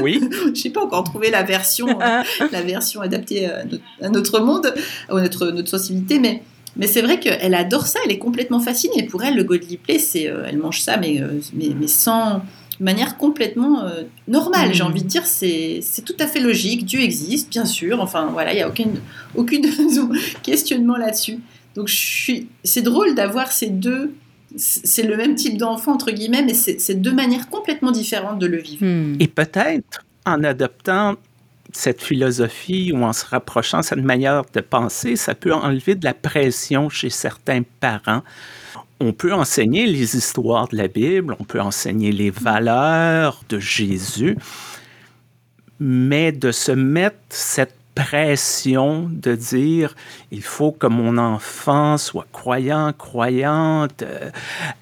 Oui. 0.00 0.20
je 0.54 0.60
sais 0.60 0.70
pas 0.70 0.84
encore 0.84 1.02
trouvé 1.02 1.32
la 1.32 1.42
version, 1.42 2.00
euh, 2.00 2.22
la 2.52 2.62
version 2.62 3.00
adaptée 3.00 3.46
à 3.46 4.08
notre, 4.08 4.38
monde, 4.38 4.72
à 5.08 5.14
notre, 5.14 5.48
notre 5.48 5.68
sensibilité, 5.68 6.20
mais, 6.20 6.44
mais 6.76 6.86
c'est 6.86 7.02
vrai 7.02 7.18
qu'elle 7.18 7.54
adore 7.56 7.88
ça, 7.88 7.98
elle 8.04 8.12
est 8.12 8.18
complètement 8.18 8.60
fascinée. 8.60 9.02
Pour 9.02 9.24
elle, 9.24 9.34
le 9.34 9.42
Godly 9.42 9.76
Play, 9.78 9.98
c'est, 9.98 10.28
euh, 10.28 10.44
elle 10.46 10.58
mange 10.58 10.80
ça, 10.80 10.96
mais, 10.96 11.20
mais, 11.54 11.70
mais 11.76 11.88
sans 11.88 12.44
de 12.78 12.84
manière 12.84 13.16
complètement 13.16 13.84
euh, 13.84 14.02
normale. 14.28 14.74
J'ai 14.74 14.82
mm. 14.82 14.86
envie 14.86 15.02
de 15.02 15.08
dire, 15.08 15.26
c'est 15.26 15.82
tout 16.04 16.16
à 16.18 16.26
fait 16.26 16.40
logique. 16.40 16.84
Dieu 16.84 17.00
existe, 17.00 17.50
bien 17.50 17.64
sûr. 17.64 18.00
Enfin, 18.00 18.28
voilà, 18.32 18.52
il 18.52 18.56
n'y 18.56 18.62
a 18.62 18.68
aucun 18.68 18.88
aucune 19.34 19.66
questionnement 20.42 20.96
là-dessus. 20.96 21.38
Donc, 21.74 21.90
c'est 21.90 22.82
drôle 22.82 23.14
d'avoir 23.14 23.52
ces 23.52 23.68
deux. 23.68 24.14
C'est 24.56 25.02
le 25.02 25.16
même 25.16 25.34
type 25.34 25.56
d'enfant, 25.56 25.92
entre 25.92 26.12
guillemets, 26.12 26.42
mais 26.42 26.54
c'est 26.54 26.94
deux 26.94 27.12
manières 27.12 27.48
complètement 27.48 27.90
différentes 27.90 28.38
de 28.38 28.46
le 28.46 28.58
vivre. 28.58 28.84
Mm. 28.84 29.16
Et 29.20 29.28
peut-être 29.28 30.04
en 30.26 30.42
adoptant 30.44 31.16
cette 31.72 32.02
philosophie 32.02 32.92
ou 32.94 33.02
en 33.02 33.12
se 33.12 33.26
rapprochant 33.26 33.82
cette 33.82 33.98
manière 33.98 34.42
de 34.52 34.60
penser, 34.60 35.16
ça 35.16 35.34
peut 35.34 35.52
enlever 35.52 35.96
de 35.96 36.04
la 36.04 36.14
pression 36.14 36.88
chez 36.88 37.10
certains 37.10 37.62
parents 37.80 38.22
on 39.00 39.12
peut 39.12 39.32
enseigner 39.32 39.86
les 39.86 40.16
histoires 40.16 40.68
de 40.68 40.76
la 40.76 40.88
Bible, 40.88 41.36
on 41.38 41.44
peut 41.44 41.60
enseigner 41.60 42.12
les 42.12 42.30
valeurs 42.30 43.42
de 43.48 43.58
Jésus, 43.58 44.36
mais 45.80 46.32
de 46.32 46.52
se 46.52 46.72
mettre 46.72 47.18
cette 47.28 47.76
pression 47.94 49.08
de 49.10 49.34
dire 49.36 49.94
il 50.30 50.42
faut 50.42 50.72
que 50.72 50.86
mon 50.86 51.16
enfant 51.16 51.96
soit 51.96 52.26
croyant, 52.32 52.92
croyante, 52.92 54.02
euh, 54.02 54.30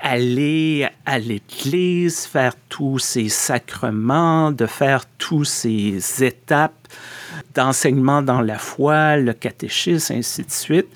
aller 0.01 0.89
à 1.05 1.19
l'église, 1.19 2.25
faire 2.25 2.55
tous 2.69 2.99
ces 2.99 3.29
sacrements, 3.29 4.51
de 4.51 4.67
faire 4.67 5.05
tous 5.19 5.45
ces 5.45 6.25
étapes 6.25 6.89
d'enseignement 7.55 8.23
dans 8.23 8.41
la 8.41 8.59
foi, 8.59 9.17
le 9.17 9.35
catéchisme, 9.35 10.15
ainsi 10.15 10.43
de 10.43 10.51
suite 10.51 10.89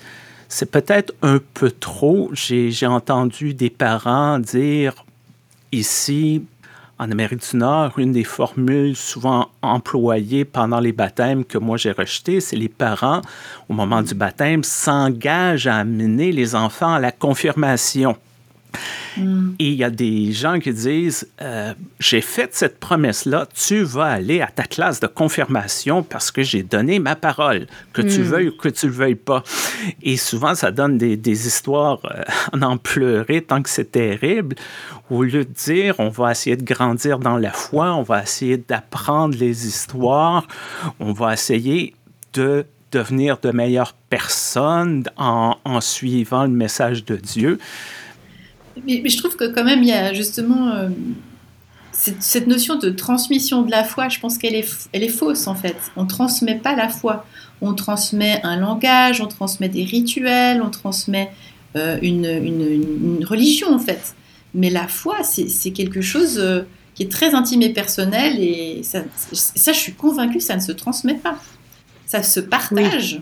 c'est 0.49 0.71
peut-être 0.71 1.13
un 1.21 1.39
peu 1.53 1.71
trop. 1.71 2.29
J'ai 2.33 2.87
entendu 2.87 3.53
des 3.53 3.69
parents 3.69 4.39
dire 4.39 4.93
ici, 5.71 6.43
en 6.99 7.11
Amérique 7.11 7.49
du 7.51 7.57
Nord, 7.57 7.99
une 7.99 8.11
des 8.11 8.23
formules 8.23 8.95
souvent 8.95 9.49
employées 9.61 10.45
pendant 10.45 10.79
les 10.79 10.93
baptêmes 10.93 11.45
que 11.45 11.57
moi 11.57 11.77
j'ai 11.77 11.91
rejetées, 11.91 12.41
c'est 12.41 12.55
les 12.55 12.69
parents, 12.69 13.21
au 13.69 13.73
moment 13.73 14.01
du 14.01 14.15
baptême, 14.15 14.63
s'engagent 14.63 15.67
à 15.67 15.75
amener 15.75 16.31
les 16.31 16.55
enfants 16.55 16.93
à 16.93 16.99
la 16.99 17.11
confirmation. 17.11 18.15
Mm. 19.17 19.51
Et 19.59 19.69
il 19.69 19.75
y 19.75 19.83
a 19.83 19.89
des 19.89 20.31
gens 20.31 20.59
qui 20.59 20.73
disent 20.73 21.27
euh, 21.41 21.73
J'ai 21.99 22.21
fait 22.21 22.53
cette 22.53 22.79
promesse-là, 22.79 23.47
tu 23.53 23.83
vas 23.83 24.05
aller 24.05 24.41
à 24.41 24.47
ta 24.47 24.63
classe 24.63 24.99
de 24.99 25.07
confirmation 25.07 26.03
parce 26.03 26.31
que 26.31 26.43
j'ai 26.43 26.63
donné 26.63 26.99
ma 26.99 27.15
parole, 27.15 27.67
que 27.93 28.01
tu 28.01 28.19
mm. 28.19 28.23
veuilles 28.23 28.47
ou 28.49 28.57
que 28.57 28.69
tu 28.69 28.87
ne 28.87 28.91
veuilles 28.91 29.15
pas. 29.15 29.43
Et 30.01 30.17
souvent, 30.17 30.55
ça 30.55 30.71
donne 30.71 30.97
des, 30.97 31.47
histoires 31.47 31.99
euh, 32.05 32.23
en 32.53 32.61
en 32.61 32.77
pleurer 32.77 33.41
tant 33.41 33.61
que 33.61 33.69
c'est 33.69 33.91
terrible. 33.91 34.55
Au 35.09 35.23
lieu 35.23 35.45
de 35.45 35.53
dire 35.53 35.95
On 35.99 36.09
va 36.09 36.31
essayer 36.31 36.57
de 36.57 36.63
grandir 36.63 37.19
dans 37.19 37.37
la 37.37 37.51
foi, 37.51 37.93
on 37.93 38.03
va 38.03 38.23
essayer 38.23 38.57
d'apprendre 38.57 39.37
les 39.37 39.67
histoires, 39.67 40.47
on 40.99 41.13
va 41.13 41.33
essayer 41.33 41.93
de 42.33 42.65
devenir 42.91 43.37
de 43.37 43.51
meilleures 43.51 43.93
personnes 44.09 45.03
en, 45.17 45.57
en 45.65 45.81
suivant 45.81 46.43
le 46.43 46.49
message 46.49 47.05
de 47.05 47.15
Dieu. 47.15 47.59
Mais, 48.85 49.07
je 49.07 49.17
trouve 49.17 49.35
que 49.35 49.45
quand 49.45 49.63
même, 49.63 49.83
il 49.83 49.89
y 49.89 49.93
a 49.93 50.13
justement 50.13 50.69
euh, 50.69 50.89
cette, 51.91 52.47
notion 52.47 52.77
de 52.77 52.89
transmission 52.89 53.61
de 53.61 53.71
la 53.71 53.83
foi, 53.83 54.09
je 54.09 54.19
pense 54.19 54.37
qu'elle 54.37 54.55
est, 54.55 54.89
elle 54.93 55.03
est 55.03 55.09
fausse 55.09 55.47
en 55.47 55.55
fait. 55.55 55.77
On 55.95 56.03
ne 56.03 56.09
transmet 56.09 56.55
pas 56.55 56.75
la 56.75 56.89
foi. 56.89 57.25
On 57.61 57.73
transmet 57.73 58.39
un 58.43 58.57
langage, 58.57 59.19
on 59.21 59.27
transmet 59.27 59.69
des 59.69 59.83
rituels, 59.83 60.61
on 60.61 60.69
transmet 60.69 61.31
euh, 61.75 61.97
une, 62.01 62.25
une, 62.25 63.25
religion 63.25 63.73
en 63.73 63.79
fait. 63.79 64.15
Mais 64.53 64.69
la 64.69 64.87
foi, 64.87 65.17
c'est 65.23 65.71
quelque 65.71 66.01
chose 66.01 66.37
euh, 66.39 66.61
qui 66.93 67.03
est 67.03 67.11
très 67.11 67.33
intime 67.33 67.61
et 67.61 67.69
personnel 67.69 68.39
et 68.39 68.81
ça, 68.83 69.03
ça, 69.31 69.71
je 69.71 69.77
suis 69.77 69.93
convaincue, 69.93 70.39
ça 70.39 70.55
ne 70.55 70.61
se 70.61 70.71
transmet 70.71 71.15
pas. 71.15 71.37
Ça 72.05 72.23
se 72.23 72.39
partage 72.39 73.21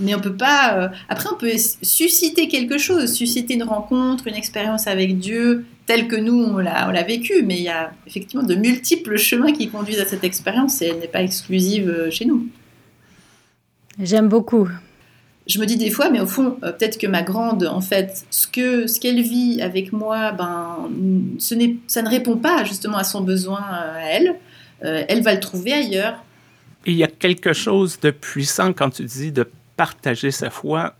mais 0.00 0.14
on 0.14 0.20
peut 0.20 0.36
pas. 0.36 0.76
Euh, 0.76 0.88
après, 1.08 1.28
on 1.32 1.36
peut 1.36 1.52
susciter 1.82 2.48
quelque 2.48 2.78
chose, 2.78 3.12
susciter 3.12 3.54
une 3.54 3.62
rencontre, 3.62 4.26
une 4.26 4.34
expérience 4.34 4.86
avec 4.86 5.18
Dieu, 5.18 5.66
telle 5.86 6.08
que 6.08 6.16
nous 6.16 6.42
on 6.42 6.58
l'a 6.58 7.02
vécu. 7.02 7.42
Mais 7.44 7.58
il 7.58 7.62
y 7.62 7.68
a 7.68 7.92
effectivement 8.06 8.44
de 8.44 8.54
multiples 8.54 9.16
chemins 9.16 9.52
qui 9.52 9.68
conduisent 9.68 10.00
à 10.00 10.06
cette 10.06 10.24
expérience 10.24 10.82
et 10.82 10.86
elle 10.86 10.98
n'est 10.98 11.08
pas 11.08 11.22
exclusive 11.22 11.88
euh, 11.88 12.10
chez 12.10 12.24
nous. 12.24 12.48
J'aime 14.00 14.28
beaucoup. 14.28 14.68
Je 15.46 15.58
me 15.58 15.66
dis 15.66 15.76
des 15.76 15.90
fois, 15.90 16.10
mais 16.10 16.20
au 16.20 16.26
fond, 16.26 16.58
euh, 16.62 16.72
peut-être 16.72 16.98
que 16.98 17.06
ma 17.06 17.22
grande, 17.22 17.66
en 17.66 17.80
fait, 17.80 18.24
ce 18.30 18.46
que 18.46 18.86
ce 18.86 19.00
qu'elle 19.00 19.20
vit 19.20 19.60
avec 19.60 19.92
moi, 19.92 20.32
ben, 20.32 20.88
ce 21.38 21.54
ça 21.86 22.02
ne 22.02 22.08
répond 22.08 22.36
pas 22.36 22.64
justement 22.64 22.96
à 22.96 23.04
son 23.04 23.20
besoin 23.20 23.60
à 23.60 24.00
elle. 24.10 24.36
elle 24.80 25.22
va 25.22 25.34
le 25.34 25.40
trouver 25.40 25.72
ailleurs. 25.74 26.24
Il 26.86 26.94
y 26.94 27.04
a 27.04 27.08
quelque 27.08 27.52
chose 27.52 28.00
de 28.00 28.10
puissant 28.10 28.72
quand 28.72 28.90
tu 28.90 29.04
dis 29.04 29.32
de 29.32 29.46
partager 29.80 30.30
sa 30.30 30.50
foi, 30.50 30.92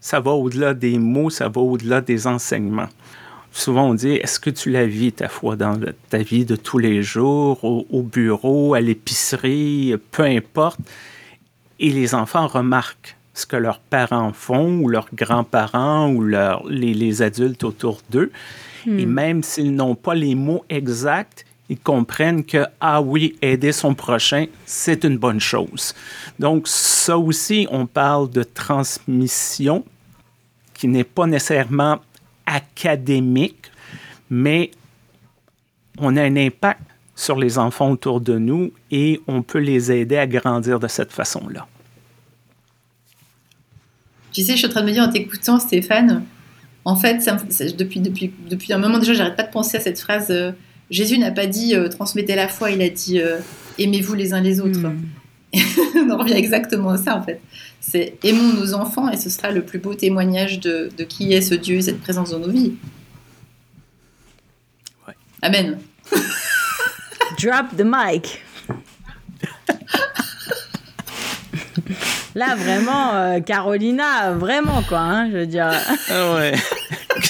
ça 0.00 0.18
va 0.18 0.32
au-delà 0.32 0.74
des 0.74 0.98
mots, 0.98 1.30
ça 1.30 1.48
va 1.48 1.60
au-delà 1.60 2.00
des 2.00 2.26
enseignements. 2.26 2.88
Souvent, 3.52 3.90
on 3.90 3.94
dit, 3.94 4.14
est-ce 4.14 4.40
que 4.40 4.50
tu 4.50 4.70
la 4.70 4.86
vis, 4.86 5.12
ta 5.12 5.28
foi, 5.28 5.54
dans 5.54 5.78
ta 6.10 6.18
vie 6.18 6.44
de 6.44 6.56
tous 6.56 6.78
les 6.78 7.00
jours, 7.00 7.62
au, 7.62 8.02
bureau, 8.02 8.74
à 8.74 8.80
l'épicerie, 8.80 9.94
peu 10.10 10.24
importe? 10.24 10.80
Et 11.78 11.90
les 11.90 12.12
enfants 12.16 12.48
remarquent 12.48 13.14
ce 13.34 13.46
que 13.46 13.54
leurs 13.54 13.78
parents 13.78 14.32
font, 14.32 14.80
ou 14.80 14.88
leurs 14.88 15.10
grands-parents, 15.14 16.10
ou 16.10 16.24
les, 16.68 17.22
adultes 17.22 17.62
autour 17.62 18.00
d'eux. 18.10 18.32
Et 18.84 19.06
hmm. 19.06 19.12
même 19.12 19.42
s'ils 19.44 19.76
n'ont 19.76 19.94
pas 19.94 20.16
les 20.16 20.34
mots 20.34 20.64
exacts, 20.70 21.46
ils 21.68 21.78
comprennent 21.78 22.44
que, 22.44 22.64
ah 22.80 23.00
oui, 23.02 23.36
aider 23.42 23.72
son 23.72 23.94
prochain, 23.94 24.46
c'est 24.64 25.04
une 25.04 25.18
bonne 25.18 25.40
chose. 25.40 25.94
Donc, 26.38 26.66
ça 26.66 27.18
aussi, 27.18 27.66
on 27.70 27.86
parle 27.86 28.30
de 28.30 28.42
transmission 28.42 29.84
qui 30.72 30.88
n'est 30.88 31.04
pas 31.04 31.26
nécessairement 31.26 31.98
académique, 32.46 33.70
mais 34.30 34.70
on 35.98 36.16
a 36.16 36.22
un 36.22 36.36
impact 36.36 36.80
sur 37.14 37.36
les 37.36 37.58
enfants 37.58 37.90
autour 37.90 38.20
de 38.20 38.38
nous 38.38 38.72
et 38.90 39.20
on 39.26 39.42
peut 39.42 39.58
les 39.58 39.90
aider 39.90 40.16
à 40.16 40.26
grandir 40.26 40.78
de 40.78 40.88
cette 40.88 41.12
façon-là. 41.12 41.66
Tu 44.32 44.42
sais, 44.42 44.52
je 44.52 44.58
suis 44.58 44.66
en 44.66 44.70
train 44.70 44.82
de 44.82 44.86
me 44.86 44.92
dire 44.92 45.02
en 45.02 45.10
t'écoutant, 45.10 45.58
Stéphane, 45.58 46.24
en 46.84 46.96
fait, 46.96 47.18
depuis, 47.76 48.00
depuis, 48.00 48.32
depuis 48.48 48.72
un 48.72 48.78
moment 48.78 48.98
déjà, 48.98 49.12
j'arrête 49.14 49.36
pas 49.36 49.42
de 49.42 49.50
penser 49.50 49.76
à 49.76 49.80
cette 49.80 50.00
phrase. 50.00 50.30
Euh, 50.30 50.52
Jésus 50.90 51.18
n'a 51.18 51.30
pas 51.30 51.46
dit 51.46 51.74
euh, 51.74 51.88
transmettez 51.88 52.34
la 52.34 52.48
foi, 52.48 52.70
il 52.70 52.82
a 52.82 52.88
dit 52.88 53.20
euh, 53.20 53.38
aimez-vous 53.78 54.14
les 54.14 54.32
uns 54.32 54.40
les 54.40 54.60
autres. 54.60 54.80
Hmm. 54.80 55.02
On 55.96 56.10
en 56.10 56.18
revient 56.18 56.34
exactement 56.34 56.90
à 56.90 56.98
ça 56.98 57.16
en 57.16 57.22
fait. 57.22 57.40
C'est 57.80 58.18
aimons 58.22 58.52
nos 58.54 58.74
enfants 58.74 59.10
et 59.10 59.16
ce 59.16 59.30
sera 59.30 59.50
le 59.50 59.62
plus 59.62 59.78
beau 59.78 59.94
témoignage 59.94 60.60
de, 60.60 60.90
qui 61.08 61.32
est 61.32 61.40
ce 61.40 61.54
Dieu, 61.54 61.80
cette 61.80 62.00
présence 62.00 62.30
dans 62.30 62.38
nos 62.38 62.50
vies. 62.50 62.74
Amen. 65.40 65.78
Drop 67.40 67.76
the 67.76 67.84
mic. 67.84 68.42
Là, 72.34 72.56
vraiment, 72.56 73.14
euh, 73.14 73.40
Carolina, 73.40 74.32
vraiment, 74.32 74.82
quoi, 74.82 74.98
hein, 74.98 75.30
je 75.30 75.36
veux 75.38 75.46
dire. 75.46 75.70
Ah 76.10 76.34
ouais. 76.34 76.52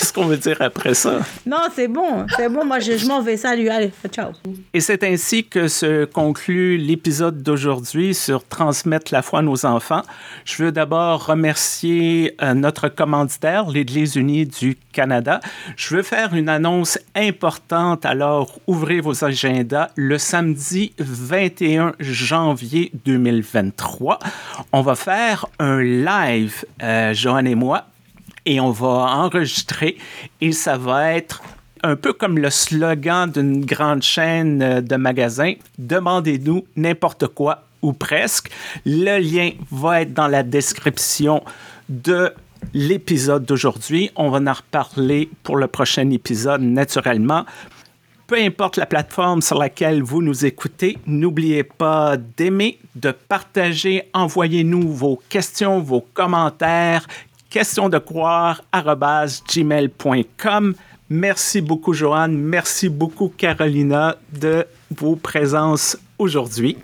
Qu'est-ce 0.08 0.22
qu'on 0.22 0.26
veut 0.26 0.38
dire 0.38 0.56
après 0.60 0.94
ça? 0.94 1.20
Non, 1.44 1.58
c'est 1.76 1.86
bon, 1.86 2.24
c'est 2.34 2.48
bon. 2.48 2.64
Moi, 2.64 2.78
je, 2.78 3.06
m'en 3.06 3.20
vais. 3.20 3.36
Salut, 3.36 3.68
allez, 3.68 3.92
ciao. 4.10 4.30
Et 4.72 4.80
c'est 4.80 5.04
ainsi 5.04 5.44
que 5.44 5.68
se 5.68 6.06
conclut 6.06 6.78
l'épisode 6.78 7.42
d'aujourd'hui 7.42 8.14
sur 8.14 8.42
Transmettre 8.42 9.12
la 9.12 9.20
foi 9.20 9.40
à 9.40 9.42
nos 9.42 9.66
enfants. 9.66 10.00
Je 10.46 10.62
veux 10.62 10.72
d'abord 10.72 11.26
remercier 11.26 12.34
euh, 12.40 12.54
notre 12.54 12.88
commanditaire, 12.88 13.68
l'Église 13.68 14.16
unie 14.16 14.46
du 14.46 14.78
Canada. 14.94 15.40
Je 15.76 15.96
veux 15.96 16.02
faire 16.02 16.32
une 16.32 16.48
annonce 16.48 16.98
importante, 17.14 18.06
alors 18.06 18.60
ouvrez 18.66 19.00
vos 19.00 19.26
agendas. 19.26 19.90
Le 19.94 20.16
samedi 20.16 20.94
21 20.98 21.92
janvier 22.00 22.92
2023, 23.04 24.20
on 24.72 24.80
va 24.80 24.94
faire 24.94 25.44
un 25.58 25.82
live, 25.82 26.64
euh, 26.82 27.12
Joanne 27.12 27.46
et 27.46 27.54
moi, 27.54 27.84
et 28.48 28.61
on 28.61 28.70
va 28.70 28.88
enregistrer 28.88 29.98
et 30.40 30.52
ça 30.52 30.78
va 30.78 31.12
être 31.12 31.42
un 31.82 31.96
peu 31.96 32.14
comme 32.14 32.38
le 32.38 32.50
slogan 32.50 33.30
d'une 33.30 33.64
grande 33.64 34.02
chaîne 34.02 34.62
euh, 34.62 34.80
de 34.80 34.96
magasins, 34.96 35.52
demandez-nous 35.78 36.64
n'importe 36.74 37.28
quoi 37.28 37.64
ou 37.82 37.92
presque. 37.92 38.50
Le 38.84 39.18
lien 39.18 39.50
va 39.70 40.00
être 40.00 40.14
dans 40.14 40.26
la 40.26 40.42
description 40.42 41.44
de 41.88 42.32
l'épisode 42.74 43.44
d'aujourd'hui. 43.44 44.11
On 44.16 44.30
va 44.30 44.38
en 44.38 44.54
reparler 44.54 45.28
pour 45.44 45.56
le 45.56 45.68
prochain 45.68 46.11
épisode 46.11 46.62
naturellement. 46.62 47.44
Peu 48.26 48.37
importe 48.37 48.76
la 48.76 48.84
plateforme 48.84 49.40
sur 49.40 49.58
laquelle 49.58 50.02
vous 50.02 50.20
nous 50.20 50.44
écoutez, 50.44 50.98
n'oubliez 51.06 51.62
pas 51.62 52.16
d'aimer, 52.18 52.78
de 52.94 53.11
partager, 53.11 54.02
envoyez-nous 54.12 54.92
vos 54.92 55.18
questions, 55.30 55.80
vos 55.80 56.02
commentaires, 56.12 57.06
question 57.50 57.88
de 57.88 57.98
croire 57.98 58.62
gmail.com. 59.52 60.74
Merci 61.11 61.61
beaucoup, 61.61 61.94
Joanne. 61.94 62.37
Merci 62.37 62.88
beaucoup, 62.88 63.32
Carolina, 63.34 64.16
de 64.32 64.66
vos 64.94 65.16
présences 65.16 65.96
aujourd'hui. 66.18 66.76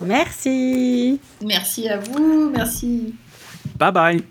Merci. 0.00 1.20
Merci 1.44 1.88
à 1.88 1.98
vous. 1.98 2.50
Merci. 2.50 3.14
Bye 3.78 3.92
bye. 3.92 4.22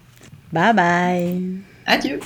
Bye 0.52 0.74
bye. 0.74 1.62
Adieu. 1.86 2.20